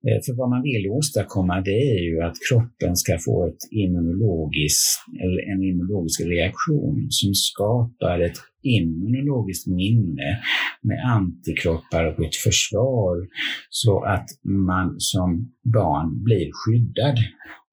Eh, 0.06 0.20
för 0.24 0.32
vad 0.36 0.50
man 0.50 0.62
vill 0.62 0.86
åstadkomma 0.90 1.60
det 1.60 1.80
är 1.96 2.02
ju 2.10 2.22
att 2.22 2.36
kroppen 2.48 2.96
ska 2.96 3.18
få 3.18 3.46
ett 3.48 3.62
immunologiskt, 3.70 5.00
eller 5.22 5.52
en 5.52 5.62
immunologisk 5.62 6.20
reaktion 6.20 7.06
som 7.10 7.34
skapar 7.34 8.20
ett 8.20 8.38
immunologiskt 8.62 9.66
minne 9.66 10.28
med 10.82 10.98
antikroppar 11.16 12.04
och 12.04 12.24
ett 12.24 12.36
försvar 12.36 13.16
så 13.70 14.04
att 14.04 14.28
man 14.44 14.94
som 14.98 15.52
barn 15.64 16.24
blir 16.24 16.50
skyddad 16.52 17.18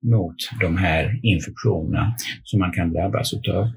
mot 0.04 0.36
de 0.62 0.78
här 0.78 1.20
infektionerna 1.24 2.16
som 2.44 2.60
man 2.60 2.72
kan 2.72 2.94
drabbas 2.94 3.34
utav. 3.34 3.68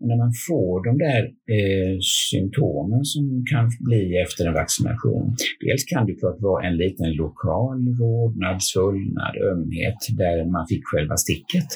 Och 0.00 0.08
när 0.08 0.18
man 0.24 0.32
får 0.48 0.72
de 0.88 0.92
där 1.06 1.22
eh, 1.56 1.96
symptomen 2.30 3.04
som 3.04 3.44
kan 3.52 3.64
bli 3.88 4.02
efter 4.24 4.42
en 4.46 4.54
vaccination, 4.62 5.26
dels 5.64 5.84
kan 5.84 6.06
det 6.06 6.14
klart 6.14 6.40
vara 6.40 6.66
en 6.68 6.76
liten 6.76 7.10
lokal 7.12 7.78
rodnad, 8.00 8.58
svullnad, 8.62 9.34
ömhet 9.52 10.00
där 10.22 10.36
man 10.54 10.66
fick 10.70 10.82
själva 10.84 11.16
sticket. 11.16 11.68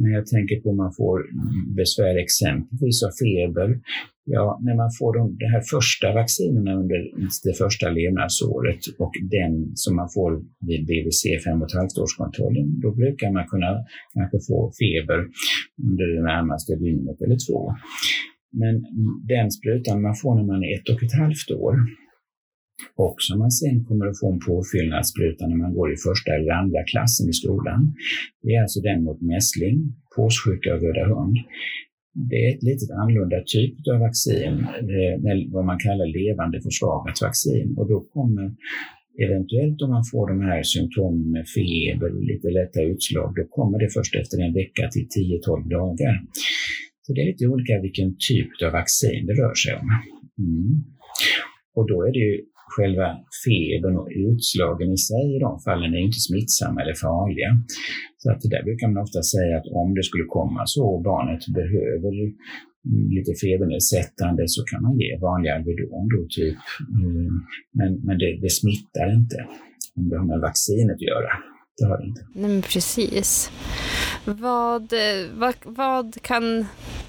Men 0.00 0.10
jag 0.16 0.26
tänker 0.26 0.60
på 0.60 0.70
om 0.70 0.76
man 0.76 0.92
får 1.00 1.18
besvär 1.78 2.16
exempelvis 2.24 3.02
av 3.06 3.12
feber, 3.22 3.68
Ja, 4.28 4.60
när 4.66 4.76
man 4.82 4.90
får 4.98 5.10
de, 5.18 5.22
de 5.42 5.46
här 5.54 5.64
första 5.74 6.06
vaccinerna 6.20 6.72
under 6.82 6.98
det 7.46 7.56
första 7.64 7.86
levnadsåret 7.90 8.82
och 8.98 9.14
den 9.36 9.52
som 9.82 9.96
man 10.00 10.08
får 10.16 10.30
vid 10.68 10.82
BVC 10.90 11.22
5,5-årskontrollen, 11.46 12.66
då 12.82 12.88
brukar 13.00 13.30
man 13.36 13.46
kunna 13.52 13.70
kanske 14.14 14.38
få 14.48 14.58
feber 14.80 15.20
under 15.88 16.06
det 16.14 16.22
närmaste 16.32 16.72
dygnet 16.76 17.18
eller 17.24 17.38
två. 17.46 17.60
Men 18.60 18.74
den 19.34 19.50
sprutan 19.50 20.02
man 20.02 20.16
får 20.22 20.34
när 20.34 20.46
man 20.52 20.64
är 20.64 20.70
ett 20.76 20.88
och 20.92 21.02
ett 21.02 21.18
halvt 21.22 21.50
år 21.64 21.74
och 22.96 23.16
som 23.18 23.38
man 23.38 23.50
sen 23.50 23.84
kommer 23.84 24.06
att 24.06 24.20
få 24.20 24.32
en 24.32 24.40
påfyllnadsspruta 24.48 25.46
när 25.46 25.56
man 25.56 25.74
går 25.74 25.92
i 25.92 25.96
första 26.08 26.30
eller 26.34 26.52
andra 26.62 26.80
klassen 26.92 27.28
i 27.28 27.32
skolan. 27.32 27.94
Det 28.42 28.50
är 28.54 28.62
alltså 28.62 28.80
den 28.80 29.04
mot 29.04 29.20
mässling, 29.20 29.76
påssjuka 30.16 30.74
och 30.74 30.82
röda 30.82 31.04
hund. 31.12 31.36
Det 32.30 32.36
är 32.44 32.54
ett 32.54 32.62
lite 32.62 32.94
annorlunda 32.94 33.42
typ 33.46 33.74
av 33.92 33.98
vaccin, 34.00 34.66
vad 35.54 35.64
man 35.64 35.78
kallar 35.78 36.06
levande 36.06 36.60
försvagat 36.60 37.22
vaccin. 37.22 37.74
Och 37.78 37.88
då 37.88 38.00
kommer 38.00 38.54
eventuellt 39.26 39.82
om 39.82 39.90
man 39.90 40.04
får 40.12 40.28
de 40.28 40.40
här 40.40 40.62
symptomen 40.62 41.30
med 41.30 41.46
feber 41.56 42.10
och 42.16 42.24
lite 42.24 42.48
lätta 42.50 42.82
utslag, 42.82 43.34
då 43.36 43.44
kommer 43.56 43.78
det 43.78 43.90
först 43.96 44.14
efter 44.14 44.36
en 44.44 44.54
vecka 44.60 44.88
till 44.92 45.06
10-12 45.46 45.68
dagar. 45.68 46.14
Så 47.02 47.12
det 47.12 47.20
är 47.20 47.26
lite 47.26 47.46
olika 47.46 47.80
vilken 47.80 48.16
typ 48.28 48.50
av 48.64 48.72
vaccin 48.72 49.26
det 49.26 49.34
rör 49.42 49.54
sig 49.54 49.74
om. 49.80 49.88
Mm. 50.38 50.84
Och 51.76 51.88
då 51.90 51.96
är 52.08 52.12
det 52.12 52.18
ju 52.18 52.36
själva 52.74 53.08
febern 53.44 53.96
och 54.00 54.10
utslagen 54.26 54.88
i 54.96 55.00
sig 55.08 55.24
i 55.36 55.38
de 55.46 55.52
fallen 55.66 55.94
är 55.94 56.02
inte 56.08 56.22
smittsamma 56.28 56.78
eller 56.82 56.96
farliga. 57.06 57.50
Så 58.20 58.26
att 58.32 58.42
där 58.52 58.62
brukar 58.68 58.86
man 58.88 59.02
ofta 59.06 59.22
säga 59.34 59.54
att 59.56 59.68
om 59.82 59.88
det 59.96 60.04
skulle 60.08 60.28
komma 60.38 60.62
så 60.74 60.84
och 60.94 61.02
barnet 61.10 61.42
behöver 61.60 62.12
mm, 62.90 63.06
lite 63.16 63.32
febernedsättande 63.44 64.42
så 64.54 64.60
kan 64.70 64.80
man 64.84 64.94
ge 65.02 65.10
vanlig 65.28 65.50
Alvedon 65.50 66.06
då 66.14 66.20
typ. 66.38 66.60
Mm. 67.02 67.32
Men, 67.78 67.90
men 68.06 68.16
det, 68.22 68.30
det 68.44 68.52
smittar 68.60 69.06
inte 69.20 69.38
om 69.96 70.08
det 70.08 70.16
har 70.18 70.26
med 70.32 70.40
vaccinet 70.48 70.94
att 70.94 71.08
göra. 71.12 71.32
Det 71.78 71.84
har 71.88 71.98
det 71.98 72.06
inte. 72.10 72.22
Nej, 72.34 72.50
men 72.50 72.62
precis. 72.62 73.50
Vad, 74.24 74.92
eh, 74.92 75.20
vad, 75.42 75.54
vad 75.64 76.22
kan 76.22 76.66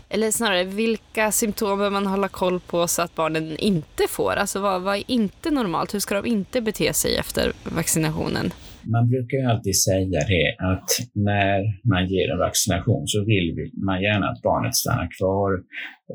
eller 0.10 0.32
snarare 0.32 0.64
vilka 0.64 1.32
symptom 1.32 1.80
bör 1.80 1.90
man 1.90 2.08
hålla 2.08 2.28
koll 2.28 2.60
på 2.60 2.88
så 2.88 3.02
att 3.02 3.16
barnen 3.16 3.58
inte 3.58 4.04
får? 4.10 4.32
Alltså 4.32 4.60
vad, 4.60 4.82
vad 4.82 4.96
är 4.96 5.04
inte 5.08 5.52
normalt? 5.52 5.94
Hur 5.94 6.00
ska 6.00 6.22
de 6.22 6.26
inte 6.26 6.62
bete 6.62 6.94
sig 6.94 7.16
efter 7.18 7.54
vaccinationen? 7.64 8.54
Man 8.84 9.10
brukar 9.10 9.38
ju 9.38 9.44
alltid 9.44 9.78
säga 9.82 10.20
det 10.34 10.56
att 10.60 10.90
när 11.14 11.60
man 11.94 12.08
ger 12.08 12.32
en 12.32 12.40
vaccination 12.40 13.04
så 13.08 13.26
vill 13.26 13.72
man 13.86 14.02
gärna 14.02 14.30
att 14.30 14.42
barnet 14.42 14.76
stannar 14.76 15.10
kvar 15.18 15.52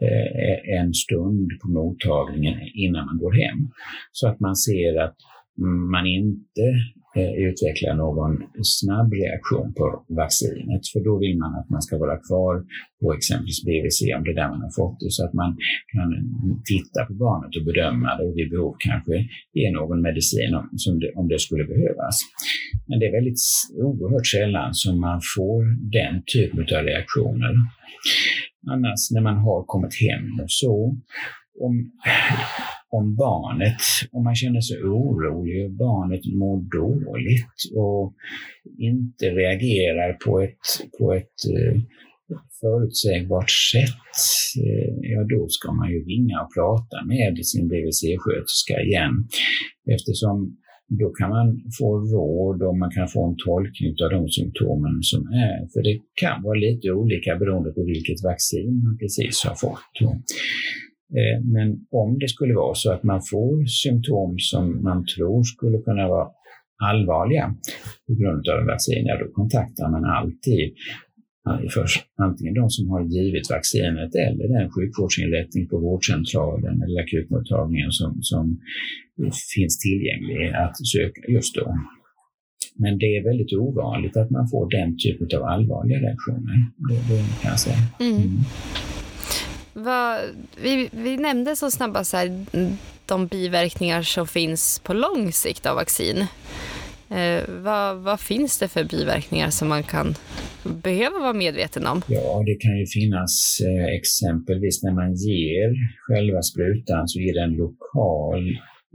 eh, 0.04 0.78
en 0.78 0.94
stund 0.94 1.50
på 1.62 1.68
mottagningen 1.68 2.60
innan 2.74 3.06
man 3.06 3.18
går 3.18 3.32
hem. 3.32 3.58
Så 4.12 4.28
att 4.28 4.40
man 4.40 4.56
ser 4.56 5.00
att 5.04 5.16
man 5.94 6.06
inte 6.06 6.66
eh, 7.16 7.32
utvecklar 7.48 7.94
någon 7.94 8.34
snabb 8.62 9.12
reaktion 9.12 9.74
på 9.78 10.04
vaccinet. 10.20 10.82
För 10.92 11.00
då 11.08 11.18
vill 11.18 11.38
man 11.38 11.54
att 11.58 11.70
man 11.70 11.82
ska 11.82 11.98
vara 11.98 12.16
kvar 12.28 12.54
på 13.00 13.06
exempelvis 13.18 13.64
BVC 13.64 14.00
om 14.16 14.24
det 14.24 14.32
är 14.34 14.40
där 14.42 14.50
man 14.54 14.62
har 14.66 14.74
fått 14.80 14.96
det, 15.00 15.10
så 15.16 15.24
att 15.26 15.34
man 15.42 15.50
kan 15.92 16.08
titta 16.70 17.00
på 17.08 17.14
barnet 17.24 17.52
och 17.56 17.64
bedöma 17.70 18.08
det 18.16 18.24
och 18.28 18.36
vid 18.38 18.50
behov 18.50 18.74
kanske 18.88 19.14
ge 19.58 19.66
någon 19.78 20.00
medicin 20.08 20.54
om, 20.60 20.98
det, 21.02 21.10
om 21.20 21.28
det 21.28 21.40
skulle 21.46 21.64
behövas. 21.64 22.16
Men 22.88 22.98
det 22.98 23.06
är 23.06 23.18
väldigt 23.18 23.42
oerhört 23.86 24.26
sällan 24.26 24.70
som 24.82 25.00
man 25.00 25.20
får 25.34 25.58
den 25.98 26.14
typen 26.34 26.60
av 26.76 26.82
reaktioner. 26.90 27.52
Annars 28.74 29.00
när 29.14 29.22
man 29.28 29.36
har 29.46 29.64
kommit 29.72 29.94
hem 30.06 30.24
och 30.42 30.50
så, 30.62 30.74
om 31.60 31.74
om 32.98 33.16
barnet, 33.16 33.82
om 34.12 34.24
man 34.24 34.34
känner 34.34 34.60
sig 34.60 34.78
orolig 34.82 35.64
och 35.64 35.70
barnet 35.86 36.24
mår 36.42 36.58
dåligt 36.80 37.58
och 37.84 38.14
inte 38.78 39.24
reagerar 39.40 40.12
på 40.24 40.40
ett, 40.40 40.66
på 40.98 41.12
ett 41.12 41.38
eh, 41.54 41.74
förutsägbart 42.60 43.50
sätt, 43.72 44.12
eh, 44.64 44.94
ja 45.12 45.20
då 45.34 45.48
ska 45.48 45.72
man 45.72 45.90
ju 45.90 45.98
ringa 46.12 46.36
och 46.42 46.54
prata 46.58 46.96
med 47.12 47.46
sin 47.46 47.68
BVC-sköterska 47.68 48.76
igen. 48.86 49.14
Eftersom 49.94 50.56
då 51.00 51.08
kan 51.18 51.30
man 51.30 51.48
få 51.78 51.88
råd 52.14 52.62
och 52.62 52.78
man 52.78 52.90
kan 52.90 53.08
få 53.08 53.20
en 53.28 53.36
tolkning 53.46 53.90
av 54.04 54.10
de 54.16 54.28
symptomen 54.28 54.96
som 55.02 55.22
är. 55.46 55.58
För 55.72 55.82
det 55.82 55.96
kan 56.22 56.42
vara 56.42 56.58
lite 56.58 56.92
olika 56.92 57.36
beroende 57.36 57.70
på 57.76 57.82
vilket 57.92 58.22
vaccin 58.30 58.82
man 58.84 58.98
precis 58.98 59.44
har 59.46 59.54
fått. 59.54 59.94
Eh, 61.18 61.38
men 61.54 61.68
om 61.90 62.18
det 62.18 62.28
skulle 62.28 62.54
vara 62.54 62.74
så 62.74 62.92
att 62.92 63.02
man 63.02 63.20
får 63.30 63.64
symptom 63.84 64.34
som 64.38 64.82
man 64.82 65.06
tror 65.06 65.42
skulle 65.42 65.78
kunna 65.78 66.08
vara 66.08 66.28
allvarliga 66.90 67.54
på 68.06 68.12
grund 68.20 68.48
av 68.48 68.66
vaccin, 68.66 69.06
ja, 69.06 69.14
då 69.22 69.32
kontaktar 69.32 69.90
man 69.90 70.04
alltid 70.04 70.74
först 71.74 72.04
antingen 72.26 72.54
de 72.54 72.70
som 72.70 72.90
har 72.90 73.02
givit 73.04 73.50
vaccinet 73.50 74.14
eller 74.14 74.44
den 74.58 74.70
sjukvårdsinrättning 74.70 75.68
på 75.68 75.78
vårdcentralen 75.78 76.82
eller 76.82 77.00
akutmottagningen 77.02 77.92
som, 77.92 78.18
som 78.20 78.44
finns 79.54 79.78
tillgänglig 79.78 80.52
att 80.64 80.76
söka 80.86 81.20
just 81.28 81.54
då. 81.54 81.66
Men 82.76 82.98
det 82.98 83.16
är 83.16 83.24
väldigt 83.24 83.52
ovanligt 83.52 84.16
att 84.16 84.30
man 84.30 84.48
får 84.48 84.70
den 84.70 84.96
typen 84.98 85.38
av 85.38 85.44
allvarliga 85.44 85.98
reaktioner. 85.98 86.56
Det, 86.88 86.94
det 87.08 87.22
kan 87.42 87.50
jag 87.50 87.60
säga. 87.60 87.80
Mm. 88.00 88.28
Va, 89.72 90.18
vi, 90.56 90.88
vi 90.92 91.16
nämnde 91.16 91.56
så 91.56 91.70
snabba 91.70 92.04
så 92.04 92.16
här, 92.16 92.46
de 93.06 93.26
biverkningar 93.26 94.02
som 94.02 94.26
finns 94.26 94.78
på 94.78 94.92
lång 94.94 95.32
sikt 95.32 95.66
av 95.66 95.76
vaccin. 95.76 96.26
Eh, 97.10 97.42
vad, 97.48 97.96
vad, 97.96 98.20
finns 98.20 98.58
det 98.58 98.68
för 98.68 98.84
biverkningar 98.84 99.50
som 99.50 99.68
man 99.68 99.82
kan 99.82 100.14
behöva 100.64 101.18
vara 101.18 101.32
medveten 101.32 101.86
om? 101.86 102.02
Ja, 102.08 102.42
det 102.46 102.54
kan 102.54 102.78
ju 102.78 102.86
finnas 102.86 103.60
eh, 103.60 103.84
exempelvis 103.84 104.82
när 104.82 104.92
man 104.92 105.14
ger 105.14 105.70
själva 106.06 106.42
sprutan 106.42 107.08
så 107.08 107.20
ger 107.20 107.34
den 107.34 107.52
lokal 107.52 108.42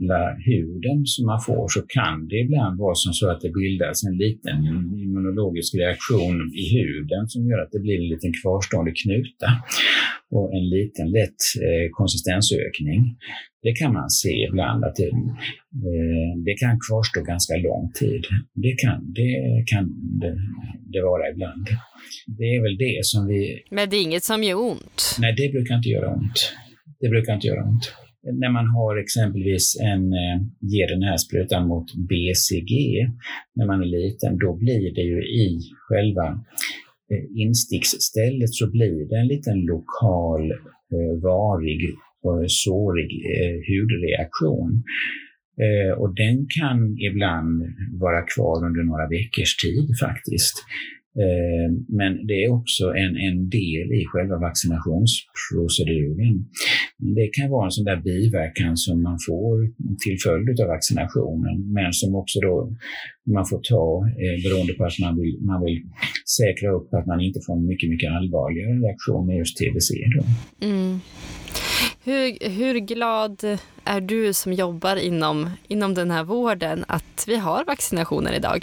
lokal 0.00 0.36
huden 0.48 1.06
som 1.06 1.26
man 1.26 1.40
får 1.46 1.68
så 1.68 1.80
kan 1.96 2.28
det 2.28 2.38
ibland 2.44 2.78
vara 2.78 2.94
som 2.94 3.12
så 3.12 3.30
att 3.30 3.40
det 3.40 3.50
bildas 3.50 4.04
en 4.04 4.16
liten 4.16 4.58
immunologisk 5.02 5.74
reaktion 5.74 6.36
i 6.62 6.64
huden 6.76 7.28
som 7.28 7.40
gör 7.48 7.58
att 7.62 7.72
det 7.72 7.80
blir 7.80 7.98
en 8.02 8.08
liten 8.08 8.32
kvarstående 8.42 8.92
knuta 9.02 9.48
och 10.30 10.46
en 10.58 10.66
liten 10.76 11.10
lätt 11.18 11.40
eh, 11.66 11.86
konsistensökning. 11.90 13.00
Det 13.62 13.72
kan 13.80 13.92
man 13.92 14.10
se 14.10 14.34
ibland 14.48 14.84
att 14.84 14.96
det, 14.96 15.10
eh, 15.88 16.30
det 16.46 16.54
kan 16.62 16.74
kvarstå 16.86 17.20
ganska 17.32 17.54
lång 17.56 17.84
tid. 18.00 18.22
Det 18.64 18.74
kan 18.82 19.12
det, 19.18 19.30
kan 19.72 19.84
det, 20.20 20.34
det 20.92 21.02
vara 21.10 21.24
ibland. 21.32 21.66
Det 22.38 22.48
är 22.56 22.60
väl 22.62 22.76
det 22.86 22.98
som 23.04 23.26
vi... 23.26 23.40
Men 23.70 23.90
det 23.90 23.96
är 23.96 24.02
inget 24.02 24.24
som 24.24 24.44
gör 24.44 24.60
ont? 24.70 25.16
Nej, 25.20 25.34
det 25.36 25.48
brukar 25.54 25.74
inte 25.74 25.88
göra 25.88 26.08
ont. 26.14 26.38
Det 27.00 27.08
brukar 27.08 27.34
inte 27.34 27.46
göra 27.46 27.64
ont 27.64 27.92
när 28.22 28.50
man 28.52 28.66
har 28.66 28.96
exempelvis 28.96 29.76
en, 29.80 30.12
eh, 30.12 30.38
ger 30.60 30.88
den 30.88 31.02
här 31.02 31.16
sprutan 31.16 31.68
mot 31.68 31.94
BCG 31.94 32.72
när 33.54 33.66
man 33.66 33.82
är 33.82 33.86
liten, 33.86 34.38
då 34.38 34.56
blir 34.56 34.94
det 34.94 35.00
ju 35.00 35.20
i 35.22 35.60
själva 35.88 36.26
eh, 37.10 37.40
insticksstället 37.42 38.54
så 38.54 38.70
blir 38.70 39.08
det 39.08 39.16
en 39.16 39.26
liten 39.26 39.60
lokal 39.60 40.50
eh, 40.92 41.22
varig 41.22 41.80
och 42.22 42.50
sårig 42.50 43.10
hudreaktion. 43.68 44.82
Och 45.98 46.14
den 46.14 46.46
kan 46.58 46.98
ibland 46.98 47.62
vara 48.00 48.22
kvar 48.22 48.66
under 48.66 48.82
några 48.82 49.08
veckors 49.08 49.56
tid 49.56 49.88
faktiskt. 50.00 50.56
Eh, 51.24 51.68
men 51.98 52.26
det 52.26 52.44
är 52.44 52.48
också 52.52 52.84
en, 53.02 53.16
en 53.28 53.48
del 53.48 53.86
i 54.00 54.04
själva 54.12 54.36
vaccinationsproceduren. 54.48 56.34
Det 56.98 57.28
kan 57.36 57.50
vara 57.50 57.64
en 57.64 57.70
sån 57.70 57.84
där 57.84 58.00
biverkan 58.10 58.76
som 58.76 59.02
man 59.02 59.18
får 59.26 59.54
till 60.04 60.18
följd 60.26 60.60
av 60.60 60.66
vaccinationen, 60.66 61.72
men 61.72 61.92
som 61.92 62.14
också 62.14 62.40
då 62.40 62.76
man 63.34 63.46
får 63.46 63.60
ta 63.72 63.84
eh, 64.22 64.36
beroende 64.44 64.72
på 64.72 64.84
att 64.84 64.98
man 65.04 65.20
vill, 65.20 65.38
man 65.40 65.64
vill 65.64 65.78
säkra 66.38 66.68
upp 66.76 66.94
att 66.94 67.06
man 67.06 67.20
inte 67.20 67.40
får 67.46 67.54
en 67.56 67.66
mycket, 67.66 67.90
mycket 67.90 68.10
allvarligare 68.12 68.72
reaktion 68.86 69.26
med 69.26 69.36
just 69.36 69.56
TBC. 69.58 69.88
Då. 70.16 70.22
Mm. 70.66 71.00
Hur, 72.08 72.48
hur 72.58 72.74
glad 72.78 73.44
är 73.84 74.00
du 74.00 74.32
som 74.32 74.52
jobbar 74.52 74.96
inom, 74.96 75.50
inom 75.68 75.94
den 75.94 76.10
här 76.10 76.24
vården 76.24 76.84
att 76.88 77.24
vi 77.26 77.36
har 77.36 77.64
vaccinationer 77.64 78.32
idag? 78.32 78.58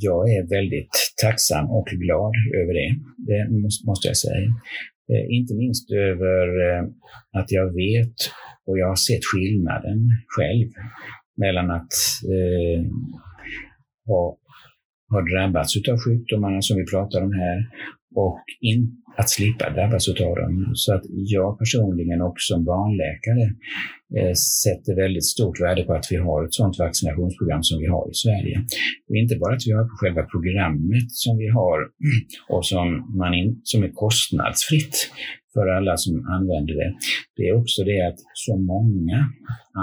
jag 0.00 0.22
är 0.36 0.48
väldigt 0.56 0.96
tacksam 1.22 1.70
och 1.70 1.86
glad 1.86 2.32
över 2.60 2.72
det, 2.80 2.90
det 3.28 3.40
måste 3.86 4.08
jag 4.08 4.16
säga. 4.16 4.46
Eh, 5.12 5.36
inte 5.38 5.54
minst 5.54 5.90
över 5.90 6.44
eh, 6.66 6.82
att 7.38 7.52
jag 7.58 7.66
vet 7.66 8.18
och 8.66 8.78
jag 8.78 8.88
har 8.88 9.00
sett 9.08 9.24
skillnaden 9.32 9.98
själv 10.36 10.68
mellan 11.36 11.70
att 11.70 11.92
eh, 12.36 12.82
ha, 14.06 14.38
ha 15.12 15.20
drabbats 15.30 15.76
av 15.90 15.98
sjukdomarna 16.04 16.62
som 16.62 16.76
vi 16.76 16.84
pratar 16.84 17.22
om 17.22 17.32
här 17.32 17.58
och 18.14 18.44
inte 18.60 19.05
att 19.18 19.30
slippa 19.30 19.70
drabbas 19.70 20.08
av 20.08 20.34
dem. 20.42 20.70
Så 20.74 20.94
att 20.94 21.04
jag 21.08 21.58
personligen 21.58 22.22
och 22.22 22.34
som 22.38 22.64
barnläkare 22.64 23.44
eh, 24.18 24.34
sätter 24.64 24.92
väldigt 25.04 25.28
stort 25.34 25.60
värde 25.60 25.82
på 25.84 25.92
att 25.94 26.06
vi 26.10 26.16
har 26.16 26.44
ett 26.44 26.54
sådant 26.54 26.78
vaccinationsprogram 26.78 27.62
som 27.62 27.78
vi 27.82 27.86
har 27.86 28.10
i 28.10 28.14
Sverige. 28.14 28.56
Och 29.08 29.16
inte 29.16 29.36
bara 29.36 29.54
att 29.54 29.66
vi 29.66 29.72
har 29.72 29.84
på 29.84 29.96
själva 30.00 30.22
programmet 30.22 31.08
som 31.24 31.34
vi 31.42 31.48
har 31.48 31.78
och 32.54 32.66
som, 32.66 32.86
man 33.20 33.34
in, 33.34 33.60
som 33.62 33.82
är 33.82 33.92
kostnadsfritt 34.04 34.96
för 35.52 35.66
alla 35.76 35.96
som 35.96 36.14
använder 36.36 36.74
det. 36.74 36.90
Det 37.36 37.42
är 37.48 37.54
också 37.62 37.84
det 37.84 38.00
att 38.08 38.20
så 38.34 38.56
många 38.56 39.18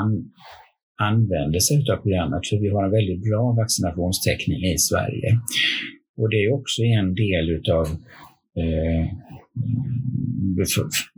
an, 0.01 0.11
använder 1.09 1.59
sig 1.59 1.77
av 1.91 1.97
programmet, 2.03 2.41
för 2.49 2.57
vi 2.63 2.69
har 2.69 2.83
en 2.85 2.91
väldigt 2.99 3.21
bra 3.29 3.43
vaccinationstäckning 3.61 4.59
i 4.75 4.77
Sverige. 4.77 5.29
Och 6.17 6.29
det 6.29 6.39
är 6.45 6.53
också 6.59 6.81
en 6.83 7.09
del 7.23 7.45
utav 7.57 7.85
eh, 8.61 9.05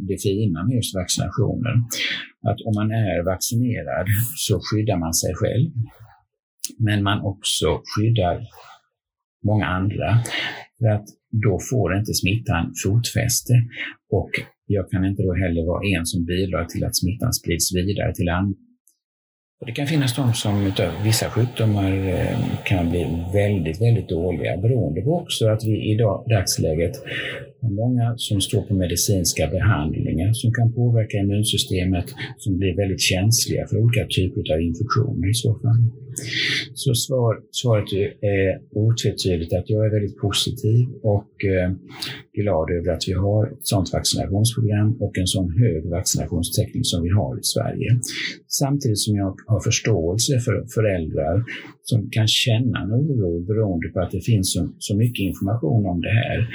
det 0.08 0.17
fina 0.24 0.65
med 0.65 0.76
just 0.76 0.95
vaccinationen. 0.95 1.78
Att 2.50 2.60
om 2.67 2.74
man 2.80 2.91
är 2.91 3.26
vaccinerad 3.26 4.08
så 4.36 4.60
skyddar 4.65 4.98
man 4.98 5.13
sig 5.13 5.34
själv. 5.36 5.69
Men 6.80 7.04
man 7.04 7.19
också 7.21 7.82
skyddar 7.91 8.38
många 9.50 9.65
andra. 9.65 10.10
För 10.80 10.88
att 10.95 11.08
då 11.45 11.60
får 11.69 11.98
inte 12.00 12.13
smittan 12.13 12.74
fotfäste 12.84 13.54
och 14.17 14.32
jag 14.65 14.89
kan 14.91 15.06
inte 15.06 15.24
då 15.24 15.34
heller 15.34 15.63
vara 15.65 15.82
en 15.95 16.06
som 16.06 16.26
bidrar 16.26 16.65
till 16.65 16.84
att 16.84 16.95
smittan 16.95 17.34
sprids 17.34 17.76
vidare 17.76 18.13
till 18.15 18.30
andra 18.30 18.64
det 19.65 19.71
kan 19.71 19.88
finnas 19.88 20.15
de 20.15 20.34
som 20.34 20.67
utav 20.67 20.91
vissa 21.04 21.30
sjukdomar 21.30 21.91
eh, 22.08 22.38
kan 22.63 22.89
bli 22.89 23.23
väldigt, 23.34 23.82
väldigt 23.82 24.10
dåliga 24.10 24.58
beroende 24.58 25.01
på 25.01 25.21
också 25.21 25.47
att 25.47 25.63
vi 25.63 25.91
i 25.91 25.95
dag, 25.95 26.23
dagsläget 26.30 26.91
Många 27.69 28.13
som 28.17 28.41
står 28.41 28.62
på 28.62 28.73
medicinska 28.73 29.47
behandlingar 29.47 30.34
som 30.34 30.54
kan 30.54 30.73
påverka 30.73 31.17
immunsystemet 31.17 32.06
som 32.38 32.58
blir 32.58 32.75
väldigt 32.75 33.01
känsliga 33.01 33.67
för 33.67 33.78
olika 33.78 34.08
typer 34.08 34.54
av 34.54 34.62
infektioner 34.62 35.30
i 35.30 35.34
så 35.34 35.54
fall. 35.54 35.82
Så 36.73 36.93
svar, 36.93 37.39
svaret 37.51 37.93
är 38.21 38.62
otvetydigt 38.71 39.54
att 39.54 39.69
jag 39.69 39.86
är 39.86 39.91
väldigt 39.91 40.17
positiv 40.17 40.88
och 41.04 41.32
eh, 41.45 41.71
glad 42.34 42.71
över 42.71 42.91
att 42.91 43.08
vi 43.08 43.13
har 43.13 43.47
ett 43.47 43.67
sådant 43.67 43.93
vaccinationsprogram 43.93 44.97
och 44.99 45.17
en 45.17 45.28
sån 45.28 45.49
hög 45.60 45.86
vaccinationstäckning 45.89 46.84
som 46.84 47.04
vi 47.04 47.10
har 47.10 47.39
i 47.39 47.43
Sverige. 47.43 47.99
Samtidigt 48.47 48.99
som 48.99 49.15
jag 49.15 49.36
har 49.47 49.60
förståelse 49.60 50.39
för 50.39 50.65
föräldrar 50.73 51.43
som 51.84 52.10
kan 52.10 52.28
känna 52.28 52.80
en 52.84 52.91
oro 52.91 53.39
beroende 53.39 53.88
på 53.88 53.99
att 53.99 54.12
det 54.12 54.21
finns 54.21 54.54
så, 54.54 54.69
så 54.80 54.95
mycket 54.95 55.23
information 55.23 55.86
om 55.86 56.01
det 56.01 56.15
här. 56.21 56.47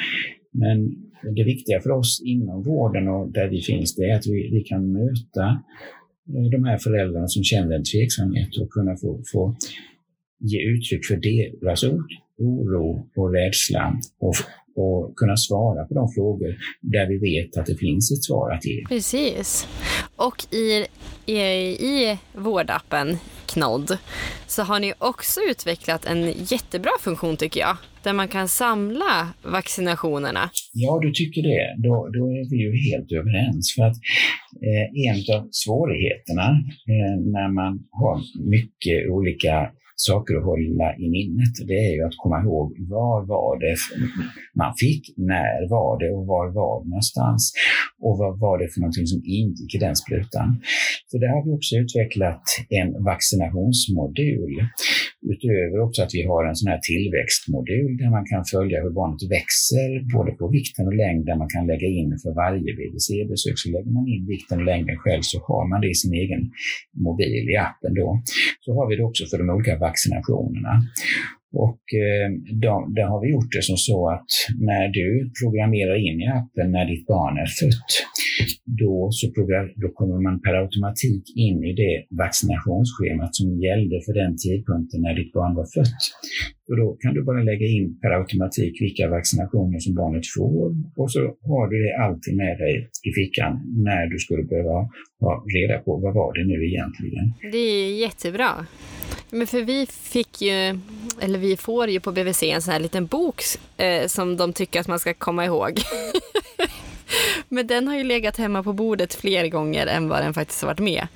Men 0.53 0.95
det 1.37 1.45
viktiga 1.45 1.81
för 1.81 1.91
oss 1.91 2.23
inom 2.25 2.63
vården 2.63 3.09
och 3.09 3.33
där 3.33 3.49
vi 3.49 3.61
finns, 3.61 3.95
det 3.95 4.11
är 4.11 4.17
att 4.17 4.27
vi, 4.27 4.51
vi 4.53 4.61
kan 4.61 4.93
möta 4.93 5.63
eh, 6.29 6.51
de 6.51 6.65
här 6.65 6.79
föräldrarna 6.79 7.29
som 7.29 7.45
känner 7.45 7.77
en 7.77 7.85
tveksamhet 7.85 8.57
och 8.61 8.71
kunna 8.71 8.97
få, 8.97 9.23
få 9.33 9.57
ge 10.39 10.59
uttryck 10.71 11.05
för 11.07 11.17
deras 11.17 11.85
oro 12.39 13.09
och 13.17 13.33
rädsla 13.33 14.01
och, 14.19 14.35
och 14.75 15.17
kunna 15.17 15.37
svara 15.37 15.85
på 15.85 15.95
de 15.95 16.09
frågor 16.13 16.57
där 16.81 17.07
vi 17.07 17.19
vet 17.19 17.57
att 17.57 17.67
det 17.67 17.75
finns 17.75 18.13
ett 18.13 18.25
svar 18.25 18.51
att 18.51 18.67
ge. 18.67 18.85
Precis. 18.89 19.69
Och 20.17 20.55
i, 20.55 20.87
i, 21.27 21.41
i 21.87 22.19
vårdappen 22.35 23.17
Knodd 23.53 23.99
så 24.47 24.63
har 24.63 24.81
ni 24.81 24.93
också 24.99 25.41
utvecklat 25.51 26.05
en 26.05 26.33
jättebra 26.37 26.91
funktion 27.01 27.37
tycker 27.37 27.61
jag, 27.61 27.77
där 28.03 28.13
man 28.13 28.29
kan 28.29 28.49
samla 28.49 29.29
vaccinationerna. 29.43 30.51
Ja, 30.73 30.99
du 31.03 31.13
tycker 31.13 31.43
det. 31.43 31.89
Då, 31.89 32.09
då 32.17 32.25
är 32.39 32.51
vi 32.51 32.57
ju 32.57 32.91
helt 32.91 33.13
överens. 33.13 33.75
För 33.75 33.83
att 33.83 33.97
eh, 34.67 34.87
en 35.09 35.37
av 35.37 35.49
svårigheterna 35.53 36.49
eh, 36.93 37.15
när 37.37 37.49
man 37.55 37.73
har 37.91 38.17
mycket 38.57 39.11
olika 39.11 39.71
saker 40.09 40.33
att 40.37 40.45
hålla 40.53 40.89
i 41.05 41.07
minnet, 41.17 41.55
det 41.71 41.79
är 41.89 41.93
ju 41.97 42.03
att 42.09 42.21
komma 42.23 42.39
ihåg 42.45 42.67
var 42.97 43.19
var 43.35 43.53
det 43.65 43.77
man 44.61 44.73
fick, 44.83 45.03
när 45.17 45.59
var 45.75 45.93
det 46.03 46.11
och 46.17 46.27
var 46.27 46.47
var 46.61 46.77
det 46.83 46.89
någonstans? 46.89 47.43
Och 48.07 48.15
vad 48.23 48.35
var 48.45 48.57
det 48.59 48.69
för 48.73 48.81
någonting 48.81 49.07
som 49.13 49.21
ingick 49.25 49.75
i 49.75 49.79
den 49.87 49.97
sprutan? 50.03 50.49
Så 51.11 51.19
där 51.23 51.31
har 51.35 51.43
vi 51.45 51.51
också 51.59 51.73
utvecklat 51.85 52.45
en 52.81 52.89
vaccinationsmodul. 53.11 54.55
Utöver 55.33 55.77
också 55.87 56.01
att 56.03 56.15
vi 56.19 56.23
har 56.31 56.43
en 56.45 56.57
sån 56.61 56.71
här 56.73 56.81
tillväxtmodul 56.91 57.93
där 58.03 58.11
man 58.17 58.25
kan 58.33 58.43
följa 58.55 58.83
hur 58.83 58.95
barnet 59.01 59.23
växer, 59.39 59.89
både 60.17 60.31
på 60.41 60.45
vikten 60.59 60.85
och 60.91 60.99
längden. 61.05 61.39
man 61.43 61.53
kan 61.55 61.67
lägga 61.73 61.89
in 62.01 62.11
för 62.23 62.33
varje 62.45 62.71
BVC-besök. 62.79 63.57
Så 63.63 63.67
lägger 63.75 63.93
man 63.99 64.07
in 64.15 64.25
vikten 64.35 64.57
och 64.61 64.69
längden 64.73 64.97
själv 65.05 65.23
så 65.33 65.39
har 65.49 65.65
man 65.71 65.81
det 65.81 65.91
i 65.95 65.97
sin 66.03 66.15
egen 66.23 66.43
mobil 67.07 67.45
i 67.55 67.57
appen 67.69 67.93
då. 68.01 68.09
Så 68.65 68.71
har 68.77 68.85
vi 68.89 68.97
det 68.97 69.05
också 69.11 69.23
för 69.31 69.39
de 69.39 69.47
olika 69.57 69.75
vaccinationerna. 69.91 70.75
Och 71.67 71.85
eh, 72.05 72.29
då, 72.65 72.73
då, 72.97 73.03
har 73.11 73.21
vi 73.23 73.29
gjort 73.35 73.53
det 73.57 73.65
som 73.71 73.77
så 73.77 73.99
att 74.15 74.31
när 74.71 74.87
du 74.99 75.09
programmerar 75.41 75.97
in 76.09 76.17
i 76.25 76.27
appen 76.41 76.69
när 76.77 76.87
ditt 76.93 77.07
barn 77.07 77.35
är 77.45 77.51
fött, 77.61 77.91
då, 78.83 78.95
så 79.19 79.27
då 79.83 79.89
kommer 79.99 80.19
man 80.27 80.41
per 80.45 80.55
automatik 80.63 81.25
in 81.47 81.59
i 81.71 81.73
det 81.83 81.97
vaccinationsschemat 82.25 83.33
som 83.39 83.49
gällde 83.67 83.97
för 84.07 84.15
den 84.23 84.33
tidpunkten 84.45 85.01
när 85.07 85.15
ditt 85.21 85.33
barn 85.39 85.55
var 85.61 85.69
fött. 85.77 86.03
Och 86.69 86.77
då 86.81 86.87
kan 87.03 87.15
du 87.15 87.21
bara 87.31 87.43
lägga 87.51 87.67
in 87.77 87.87
per 88.03 88.11
automatik 88.21 88.75
vilka 88.87 89.05
vaccinationer 89.17 89.79
som 89.85 89.93
barnet 90.01 90.27
får 90.37 90.67
och 91.01 91.11
så 91.15 91.21
har 91.51 91.65
du 91.73 91.77
det 91.87 91.95
alltid 92.07 92.35
med 92.43 92.55
dig 92.65 92.75
i 93.09 93.11
fickan 93.19 93.53
när 93.89 94.03
du 94.13 94.19
skulle 94.25 94.45
behöva 94.53 94.77
ha 95.23 95.33
reda 95.57 95.77
på 95.85 95.91
vad 96.05 96.15
var 96.21 96.31
det 96.37 96.45
nu 96.53 96.59
egentligen. 96.71 97.27
Det 97.55 97.67
är 97.81 98.01
jättebra. 98.07 98.51
Men 99.31 99.47
för 99.47 99.63
vi 99.63 99.87
fick 99.87 100.43
ju, 100.43 100.81
eller 101.21 101.39
vi 101.39 101.57
får 101.57 101.89
ju 101.89 102.01
på 102.01 102.13
BVC 102.13 102.43
en 102.43 102.63
sån 102.63 102.73
här 102.73 102.81
liten 102.81 103.07
bok 103.07 103.43
eh, 103.77 104.07
som 104.07 104.37
de 104.37 104.53
tycker 104.53 104.81
att 104.81 104.89
man 104.89 104.99
ska 104.99 105.15
komma 105.15 105.45
ihåg. 105.45 105.81
Men 107.53 107.67
den 107.67 107.89
har 107.89 107.97
ju 107.97 108.05
legat 108.05 108.37
hemma 108.37 108.63
på 108.63 108.73
bordet 108.73 109.15
fler 109.15 109.49
gånger 109.49 109.87
än 109.87 110.09
vad 110.09 110.23
den 110.23 110.35
faktiskt 110.35 110.63
har 110.63 110.69
varit 110.69 110.79
med. 110.79 111.07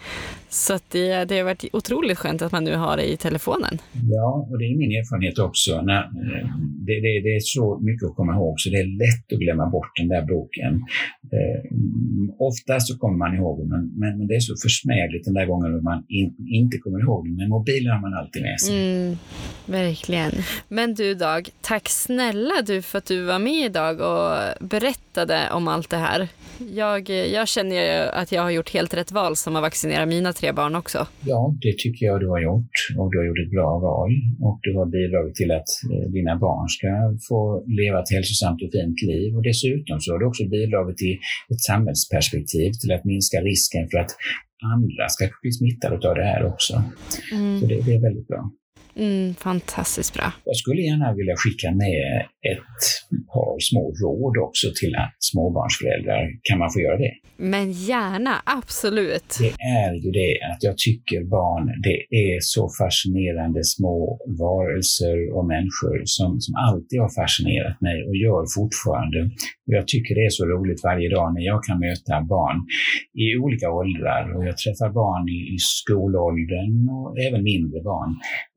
Så 0.49 0.79
det, 0.89 1.25
det 1.25 1.39
har 1.39 1.45
varit 1.45 1.65
otroligt 1.73 2.19
skönt 2.19 2.43
att 2.43 2.53
man 2.53 2.65
nu 2.65 2.75
har 2.77 2.97
det 2.97 3.13
i 3.13 3.17
telefonen. 3.17 3.79
Ja, 4.17 4.47
och 4.51 4.59
det 4.59 4.65
är 4.65 4.77
min 4.77 4.93
erfarenhet 5.01 5.39
också. 5.39 5.83
När, 5.83 6.03
eh, 6.03 6.47
det, 6.87 6.95
det, 7.05 7.13
det, 7.27 7.33
är 7.39 7.41
så 7.41 7.81
mycket 7.83 8.07
att 8.09 8.17
komma 8.17 8.33
ihåg 8.35 8.55
så 8.61 8.71
det 8.71 8.77
är 8.77 8.91
lätt 9.05 9.33
att 9.33 9.39
glömma 9.39 9.67
bort 9.71 9.93
den 10.01 10.09
där 10.09 10.23
boken. 10.23 10.73
Eh, 11.35 11.61
oftast 12.39 12.89
så 12.89 12.99
kommer 12.99 13.19
man 13.25 13.35
ihåg 13.37 13.55
den, 13.61 13.69
men, 13.69 14.19
men, 14.19 14.27
det 14.27 14.35
är 14.35 14.41
så 14.41 14.55
försmädligt 14.63 15.25
den 15.25 15.35
där 15.35 15.47
gången 15.47 15.73
när 15.73 15.81
man 15.81 16.05
in, 16.09 16.35
inte 16.61 16.79
kommer 16.79 17.01
ihåg 17.01 17.27
den. 17.27 17.37
Men 17.37 17.49
mobilen 17.49 17.93
har 17.93 18.01
man 18.01 18.15
alltid 18.21 18.43
med 18.43 18.61
sig. 18.61 18.73
Mm, 18.75 19.17
verkligen. 19.67 20.33
Men 20.69 20.95
du 20.95 21.15
Dag, 21.15 21.49
tack 21.61 21.89
snälla 21.89 22.55
du 22.67 22.83
för 22.83 22.99
att 22.99 23.07
du 23.07 23.23
var 23.23 23.39
med 23.39 23.65
idag 23.65 23.95
och 24.01 24.67
berättade 24.69 25.51
om 25.51 25.69
allt 25.69 25.91
det 25.91 25.97
här. 25.97 26.24
Jag, 26.59 27.11
jag 27.11 27.49
känner 27.49 27.77
ju 27.77 28.09
att 28.21 28.33
jag 28.33 28.43
har 28.43 28.51
gjort 28.51 28.71
helt 28.71 28.95
rätt 28.95 29.13
val 29.13 29.37
som 29.37 29.55
har 29.55 29.63
vaccinerat 29.63 30.09
mina 30.09 30.33
tre 30.33 30.53
barn 30.53 30.75
också. 30.77 31.07
Ja, 31.25 31.55
det 31.61 31.79
tycker 31.79 32.07
jag 32.07 32.21
du 32.21 32.29
har 32.29 32.41
gjort 32.41 32.75
och 32.99 33.11
du 33.13 33.19
har 33.19 33.27
gjort 33.27 33.43
ett 33.45 33.51
bra 33.51 33.79
val 33.79 34.11
och 34.47 34.59
du 34.63 34.71
har 34.79 34.87
bidragit 34.87 35.35
till 35.35 35.51
att 35.51 35.71
eh, 35.93 36.11
dina 36.17 36.37
barn 36.37 36.69
ska 36.69 36.91
få 37.29 37.65
leva 37.81 38.03
ett 38.03 38.11
hälsosamt 38.17 38.63
och 38.63 38.71
fint 38.77 39.03
liv 39.03 39.37
och 39.37 39.43
dessutom 39.43 40.01
så 40.01 40.13
har 40.13 40.19
du 40.19 40.27
också 40.27 40.45
bidragit 40.57 40.97
till 40.97 41.17
ett 41.53 41.63
samhällsperspektiv 41.71 42.71
till 42.81 42.93
att 42.97 43.05
minska 43.05 43.39
risken 43.41 43.89
för 43.91 43.99
att 43.99 44.13
andra 44.75 45.09
ska 45.09 45.23
bli 45.43 45.53
smittade 45.53 46.09
av 46.09 46.15
det 46.15 46.29
här 46.33 46.43
också. 46.53 46.75
Mm. 47.33 47.61
Så 47.61 47.67
det, 47.67 47.77
det 47.87 47.95
är 47.95 48.03
väldigt 48.09 48.29
bra. 48.29 48.43
Mm, 48.97 49.35
fantastiskt 49.35 50.15
bra. 50.15 50.33
Jag 50.45 50.57
skulle 50.57 50.83
gärna 50.83 51.15
vilja 51.15 51.35
skicka 51.37 51.71
med 51.71 52.27
ett 52.53 52.85
par 53.33 53.57
små 53.71 53.85
råd 54.03 54.37
också 54.47 54.67
till 54.81 54.95
småbarnsföräldrar. 55.19 56.23
Kan 56.43 56.59
man 56.59 56.71
få 56.73 56.81
göra 56.81 56.99
det? 56.99 57.13
Men 57.37 57.73
gärna, 57.73 58.35
absolut. 58.59 59.31
Det 59.41 59.55
är 59.83 59.93
ju 60.05 60.11
det 60.11 60.35
att 60.51 60.63
jag 60.69 60.77
tycker 60.79 61.19
barn, 61.25 61.65
det 61.89 61.99
är 62.25 62.39
så 62.41 62.65
fascinerande 62.81 63.61
små 63.65 64.19
varelser 64.43 65.17
och 65.37 65.45
människor 65.55 65.97
som, 66.05 66.41
som 66.45 66.55
alltid 66.69 66.99
har 67.05 67.13
fascinerat 67.23 67.81
mig 67.87 67.99
och 68.09 68.17
gör 68.25 68.43
fortfarande. 68.59 69.19
Jag 69.77 69.85
tycker 69.93 70.15
det 70.15 70.25
är 70.31 70.35
så 70.41 70.45
roligt 70.55 70.81
varje 70.91 71.09
dag 71.17 71.35
när 71.35 71.45
jag 71.53 71.61
kan 71.65 71.79
möta 71.87 72.15
barn 72.37 72.59
i 73.25 73.27
olika 73.45 73.69
åldrar 73.81 74.25
och 74.37 74.45
jag 74.49 74.57
träffar 74.63 74.91
barn 75.03 75.25
i, 75.37 75.41
i 75.55 75.59
skolåldern 75.59 76.75
och 76.97 77.09
även 77.27 77.43
mindre 77.53 77.79
barn. 77.91 78.11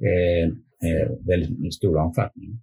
Eh, 0.07 0.26
Eh, 0.27 0.47
eh, 0.89 1.09
väldigt 1.27 1.73
stor 1.73 1.97
omfattning. 1.97 2.59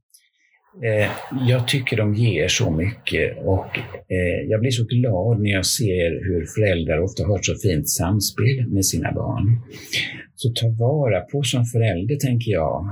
Eh, 0.82 1.10
jag 1.48 1.68
tycker 1.68 1.96
de 1.96 2.14
ger 2.14 2.48
så 2.48 2.70
mycket 2.70 3.38
och 3.44 3.78
eh, 4.08 4.48
jag 4.48 4.60
blir 4.60 4.70
så 4.70 4.84
glad 4.84 5.40
när 5.40 5.50
jag 5.50 5.66
ser 5.66 6.24
hur 6.24 6.46
föräldrar 6.46 6.98
ofta 6.98 7.26
har 7.26 7.38
så 7.42 7.54
fint 7.54 7.88
samspel 7.88 8.66
med 8.68 8.86
sina 8.86 9.12
barn. 9.12 9.60
Så 10.34 10.48
ta 10.48 10.68
vara 10.68 11.20
på 11.20 11.42
som 11.42 11.64
förälder, 11.64 12.16
tänker 12.16 12.50
jag, 12.50 12.88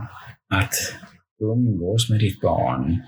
att 0.55 0.75
umgås 1.41 2.11
med 2.11 2.21
ditt 2.21 2.41
barn, 2.41 3.03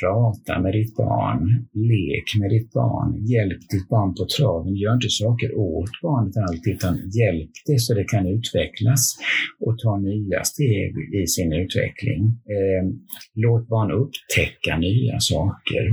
Prata 0.00 0.60
med 0.60 0.72
ditt 0.72 0.96
barn, 0.96 1.66
lek 1.72 2.40
med 2.40 2.50
ditt 2.50 2.72
barn, 2.72 3.26
hjälp 3.26 3.60
ditt 3.70 3.88
barn 3.88 4.14
på 4.14 4.26
traven. 4.36 4.74
Gör 4.74 4.94
inte 4.94 5.08
saker 5.08 5.58
åt 5.58 5.90
barnet 6.02 6.36
alltid, 6.36 6.72
utan 6.74 6.94
hjälp 7.18 7.50
det 7.66 7.78
så 7.78 7.94
det 7.94 8.04
kan 8.04 8.26
utvecklas 8.26 9.16
och 9.60 9.78
ta 9.78 9.98
nya 9.98 10.44
steg 10.44 10.92
i 11.22 11.26
sin 11.26 11.52
utveckling. 11.52 12.22
Ehm, 12.54 12.86
låt 13.34 13.68
barn 13.68 13.90
upptäcka 13.90 14.76
nya 14.78 15.20
saker. 15.20 15.84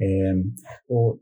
Ehm, 0.00 0.40
och 0.88 1.18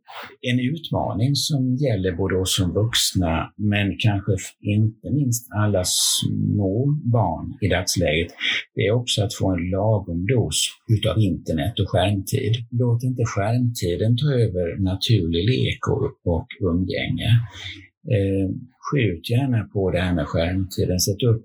en 0.51 0.61
utmaning 0.61 1.35
som 1.35 1.77
gäller 1.77 2.13
både 2.13 2.37
oss 2.37 2.57
som 2.57 2.73
vuxna, 2.73 3.53
men 3.57 3.97
kanske 3.99 4.33
inte 4.61 5.11
minst 5.11 5.49
alla 5.53 5.83
små 5.85 6.99
barn 7.05 7.59
i 7.61 7.69
dagsläget, 7.69 8.31
det 8.75 8.81
är 8.81 8.93
också 8.93 9.25
att 9.25 9.35
få 9.35 9.51
en 9.55 9.71
lagom 9.71 10.27
dos 10.27 10.59
utav 10.97 11.19
internet 11.19 11.81
och 11.81 11.91
skärmtid. 11.91 12.55
Låt 12.71 13.03
inte 13.03 13.25
skärmtiden 13.25 14.17
ta 14.17 14.29
över 14.45 14.67
naturlig 14.91 15.45
lek 15.53 15.83
och, 16.27 16.49
umgänge. 16.61 17.31
Ehm, 18.15 18.51
skjut 18.85 19.31
gärna 19.31 19.65
på 19.65 19.91
det 19.91 20.01
här 20.01 20.15
med 20.15 20.27
skärmtiden. 20.27 21.01
Sätt 21.01 21.23
upp 21.23 21.45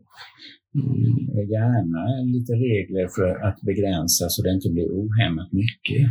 mm, 0.75 1.49
gärna 1.55 2.01
lite 2.33 2.53
regler 2.53 3.07
för 3.15 3.29
att 3.47 3.61
begränsa 3.61 4.25
så 4.29 4.41
det 4.41 4.51
inte 4.57 4.69
blir 4.69 4.89
ohämmat 4.99 5.51
mycket 5.51 6.05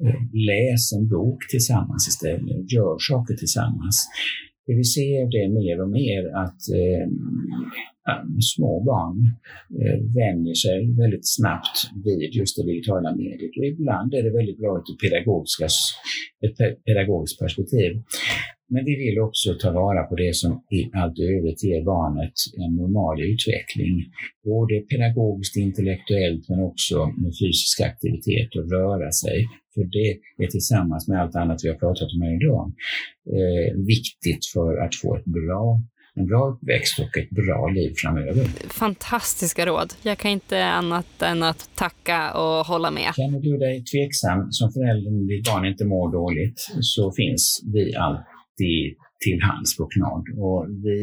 Mm. 0.00 0.14
läs 0.32 0.92
en 0.92 1.08
bok 1.08 1.38
tillsammans 1.50 2.08
istället, 2.08 2.72
gör 2.72 2.96
saker 2.98 3.34
tillsammans. 3.34 4.08
Det 4.66 4.74
vi 4.74 4.84
ser 4.84 5.20
det 5.34 5.54
mer 5.60 5.82
och 5.82 5.90
mer 5.90 6.22
att, 6.44 6.62
eh, 6.80 7.06
små 8.54 8.72
barn 8.90 9.18
eh, 9.80 9.98
vänjer 10.20 10.54
sig 10.54 10.78
väldigt 11.02 11.28
snabbt 11.36 11.76
vid 12.04 12.34
just 12.34 12.56
det 12.56 12.64
digitala 12.70 13.16
mediet. 13.16 13.52
Och 13.58 13.66
ibland 13.66 14.14
är 14.14 14.22
det 14.22 14.30
väldigt 14.30 14.58
bra 14.58 14.70
ur 14.76 14.82
ett, 16.46 16.60
ett 16.60 16.84
pedagogiskt 16.84 17.38
perspektiv. 17.40 17.90
Men 18.70 18.84
vi 18.84 18.94
vill 19.04 19.18
också 19.18 19.54
ta 19.54 19.70
vara 19.72 20.02
på 20.08 20.14
det 20.16 20.34
som 20.36 20.52
i 20.78 20.90
allt 21.00 21.18
övrigt 21.18 21.64
ger 21.64 21.84
barnet 21.84 22.36
en 22.64 22.72
normal 22.82 23.16
utveckling. 23.32 23.94
Både 24.44 24.74
pedagogiskt, 24.80 25.56
intellektuellt 25.56 26.48
men 26.48 26.60
också 26.70 26.96
med 27.22 27.32
fysisk 27.40 27.80
aktivitet 27.90 28.50
och 28.58 28.70
röra 28.76 29.10
sig. 29.22 29.38
För 29.74 29.84
det 29.96 30.08
är 30.44 30.50
tillsammans 30.50 31.08
med 31.08 31.20
allt 31.20 31.36
annat 31.36 31.64
vi 31.64 31.68
har 31.68 31.78
pratat 31.84 32.08
om 32.14 32.22
här 32.22 32.34
idag 32.40 32.64
eh, 33.36 33.70
viktigt 33.92 34.42
för 34.54 34.76
att 34.84 34.94
få 35.02 35.16
ett 35.16 35.30
bra 35.40 35.80
en 36.18 36.26
bra 36.26 36.48
uppväxt 36.48 36.98
och 36.98 37.18
ett 37.18 37.30
bra 37.30 37.68
liv 37.68 37.92
framöver. 37.96 38.44
Fantastiska 38.84 39.66
råd. 39.66 39.94
Jag 40.02 40.18
kan 40.18 40.30
inte 40.30 40.64
annat 40.64 41.22
än 41.22 41.42
att 41.42 41.70
tacka 41.74 42.32
och 42.32 42.66
hålla 42.66 42.90
med. 42.90 43.10
Känner 43.16 43.40
du 43.40 43.58
dig 43.58 43.84
tveksam 43.84 44.50
som 44.50 44.72
förälder 44.72 45.10
när 45.10 45.36
ditt 45.36 45.46
barn 45.50 45.66
inte 45.66 45.84
mår 45.84 46.12
dåligt 46.12 46.58
så 46.80 47.12
finns 47.12 47.62
vi 47.74 47.94
alltid 47.94 48.37
till 49.24 49.40
hands 49.48 49.76
på 49.76 49.84
KNAD. 49.92 50.24
Och 50.44 50.60
vi 50.84 50.96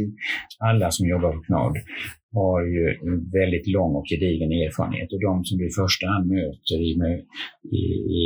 alla 0.60 0.92
som 0.92 1.08
jobbar 1.08 1.32
på 1.32 1.42
KNAD 1.48 1.76
har 2.40 2.60
ju 2.76 2.84
en 3.08 3.18
väldigt 3.40 3.68
lång 3.68 3.92
och 3.96 4.08
gedigen 4.12 4.52
erfarenhet 4.66 5.14
och 5.14 5.22
de 5.28 5.34
som 5.46 5.58
du 5.58 5.64
i 5.68 5.78
första 5.84 6.06
hand 6.14 6.26
möter 6.38 6.78
i, 6.90 6.92
i, 7.82 7.86
i, 8.22 8.24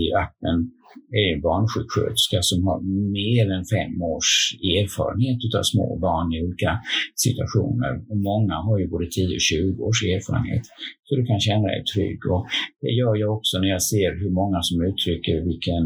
i 0.00 0.02
appen 0.24 0.58
är 1.24 1.40
barnsjuksköterska 1.48 2.38
som 2.50 2.58
har 2.66 2.78
mer 3.18 3.44
än 3.56 3.64
fem 3.76 3.94
års 4.14 4.32
erfarenhet 4.78 5.40
av 5.58 5.64
små 5.72 5.86
barn 6.06 6.28
i 6.34 6.42
olika 6.44 6.72
situationer. 7.24 7.92
Och 8.10 8.18
många 8.30 8.54
har 8.66 8.76
ju 8.78 8.86
både 8.94 9.06
10 9.06 9.34
och 9.38 9.46
20 9.50 9.82
års 9.88 10.00
erfarenhet. 10.14 10.64
Så 11.04 11.10
du 11.18 11.22
kan 11.26 11.40
känna 11.40 11.66
dig 11.72 11.82
trygg. 11.94 12.20
Och 12.32 12.42
det 12.82 12.92
gör 13.00 13.14
jag 13.22 13.30
också 13.36 13.54
när 13.58 13.70
jag 13.76 13.82
ser 13.92 14.10
hur 14.22 14.32
många 14.40 14.58
som 14.68 14.76
uttrycker 14.88 15.36
vilken 15.50 15.84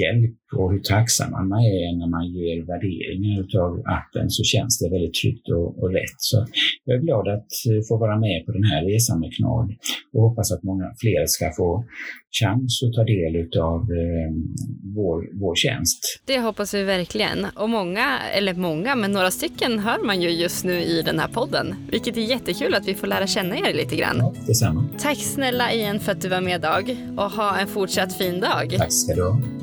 hjälp 0.00 0.39
och 0.56 0.72
hur 0.72 0.80
tacksam 0.80 1.30
man 1.30 1.52
är 1.52 1.98
när 2.00 2.10
man 2.16 2.26
ger 2.36 2.56
värderingar 2.72 3.40
av 3.64 3.72
appen 3.98 4.30
så 4.30 4.42
känns 4.44 4.78
det 4.78 4.90
väldigt 4.90 5.14
tryggt 5.14 5.48
och, 5.48 5.68
och 5.82 5.90
rätt. 5.92 6.18
Så 6.18 6.46
jag 6.84 6.96
är 6.96 7.02
glad 7.02 7.28
att 7.28 7.50
eh, 7.68 7.80
få 7.88 7.98
vara 7.98 8.16
med 8.18 8.46
på 8.46 8.52
den 8.52 8.64
här 8.64 8.84
resan 8.84 9.20
med 9.20 9.30
KNAD 9.36 9.68
och 10.12 10.22
hoppas 10.22 10.52
att 10.52 10.62
många 10.62 10.86
fler 11.00 11.26
ska 11.26 11.52
få 11.56 11.84
chans 12.40 12.82
att 12.82 12.92
ta 12.92 13.04
del 13.04 13.34
av 13.60 13.80
eh, 13.80 14.30
vår, 14.94 15.40
vår 15.40 15.54
tjänst. 15.54 16.22
Det 16.26 16.38
hoppas 16.38 16.74
vi 16.74 16.82
verkligen. 16.82 17.46
Och 17.56 17.70
många, 17.70 18.18
eller 18.34 18.54
många, 18.54 18.94
men 18.94 19.12
några 19.12 19.30
stycken 19.30 19.78
hör 19.78 20.06
man 20.06 20.22
ju 20.22 20.30
just 20.30 20.64
nu 20.64 20.82
i 20.82 21.02
den 21.02 21.18
här 21.18 21.28
podden. 21.28 21.74
Vilket 21.90 22.16
är 22.16 22.20
jättekul 22.20 22.74
att 22.74 22.88
vi 22.88 22.94
får 22.94 23.06
lära 23.06 23.26
känna 23.26 23.56
er 23.56 23.74
lite 23.74 23.96
grann. 23.96 24.16
Ja, 24.18 24.34
detsamma. 24.46 24.84
Tack 24.98 25.18
snälla 25.18 25.72
igen 25.72 26.00
för 26.00 26.12
att 26.12 26.20
du 26.20 26.28
var 26.28 26.40
med 26.40 26.60
Dag 26.60 26.96
och 27.16 27.30
ha 27.30 27.58
en 27.58 27.68
fortsatt 27.68 28.18
fin 28.18 28.40
dag. 28.40 28.74
Tack 28.78 28.92
ska 28.92 29.14
du 29.14 29.22
ha. 29.22 29.59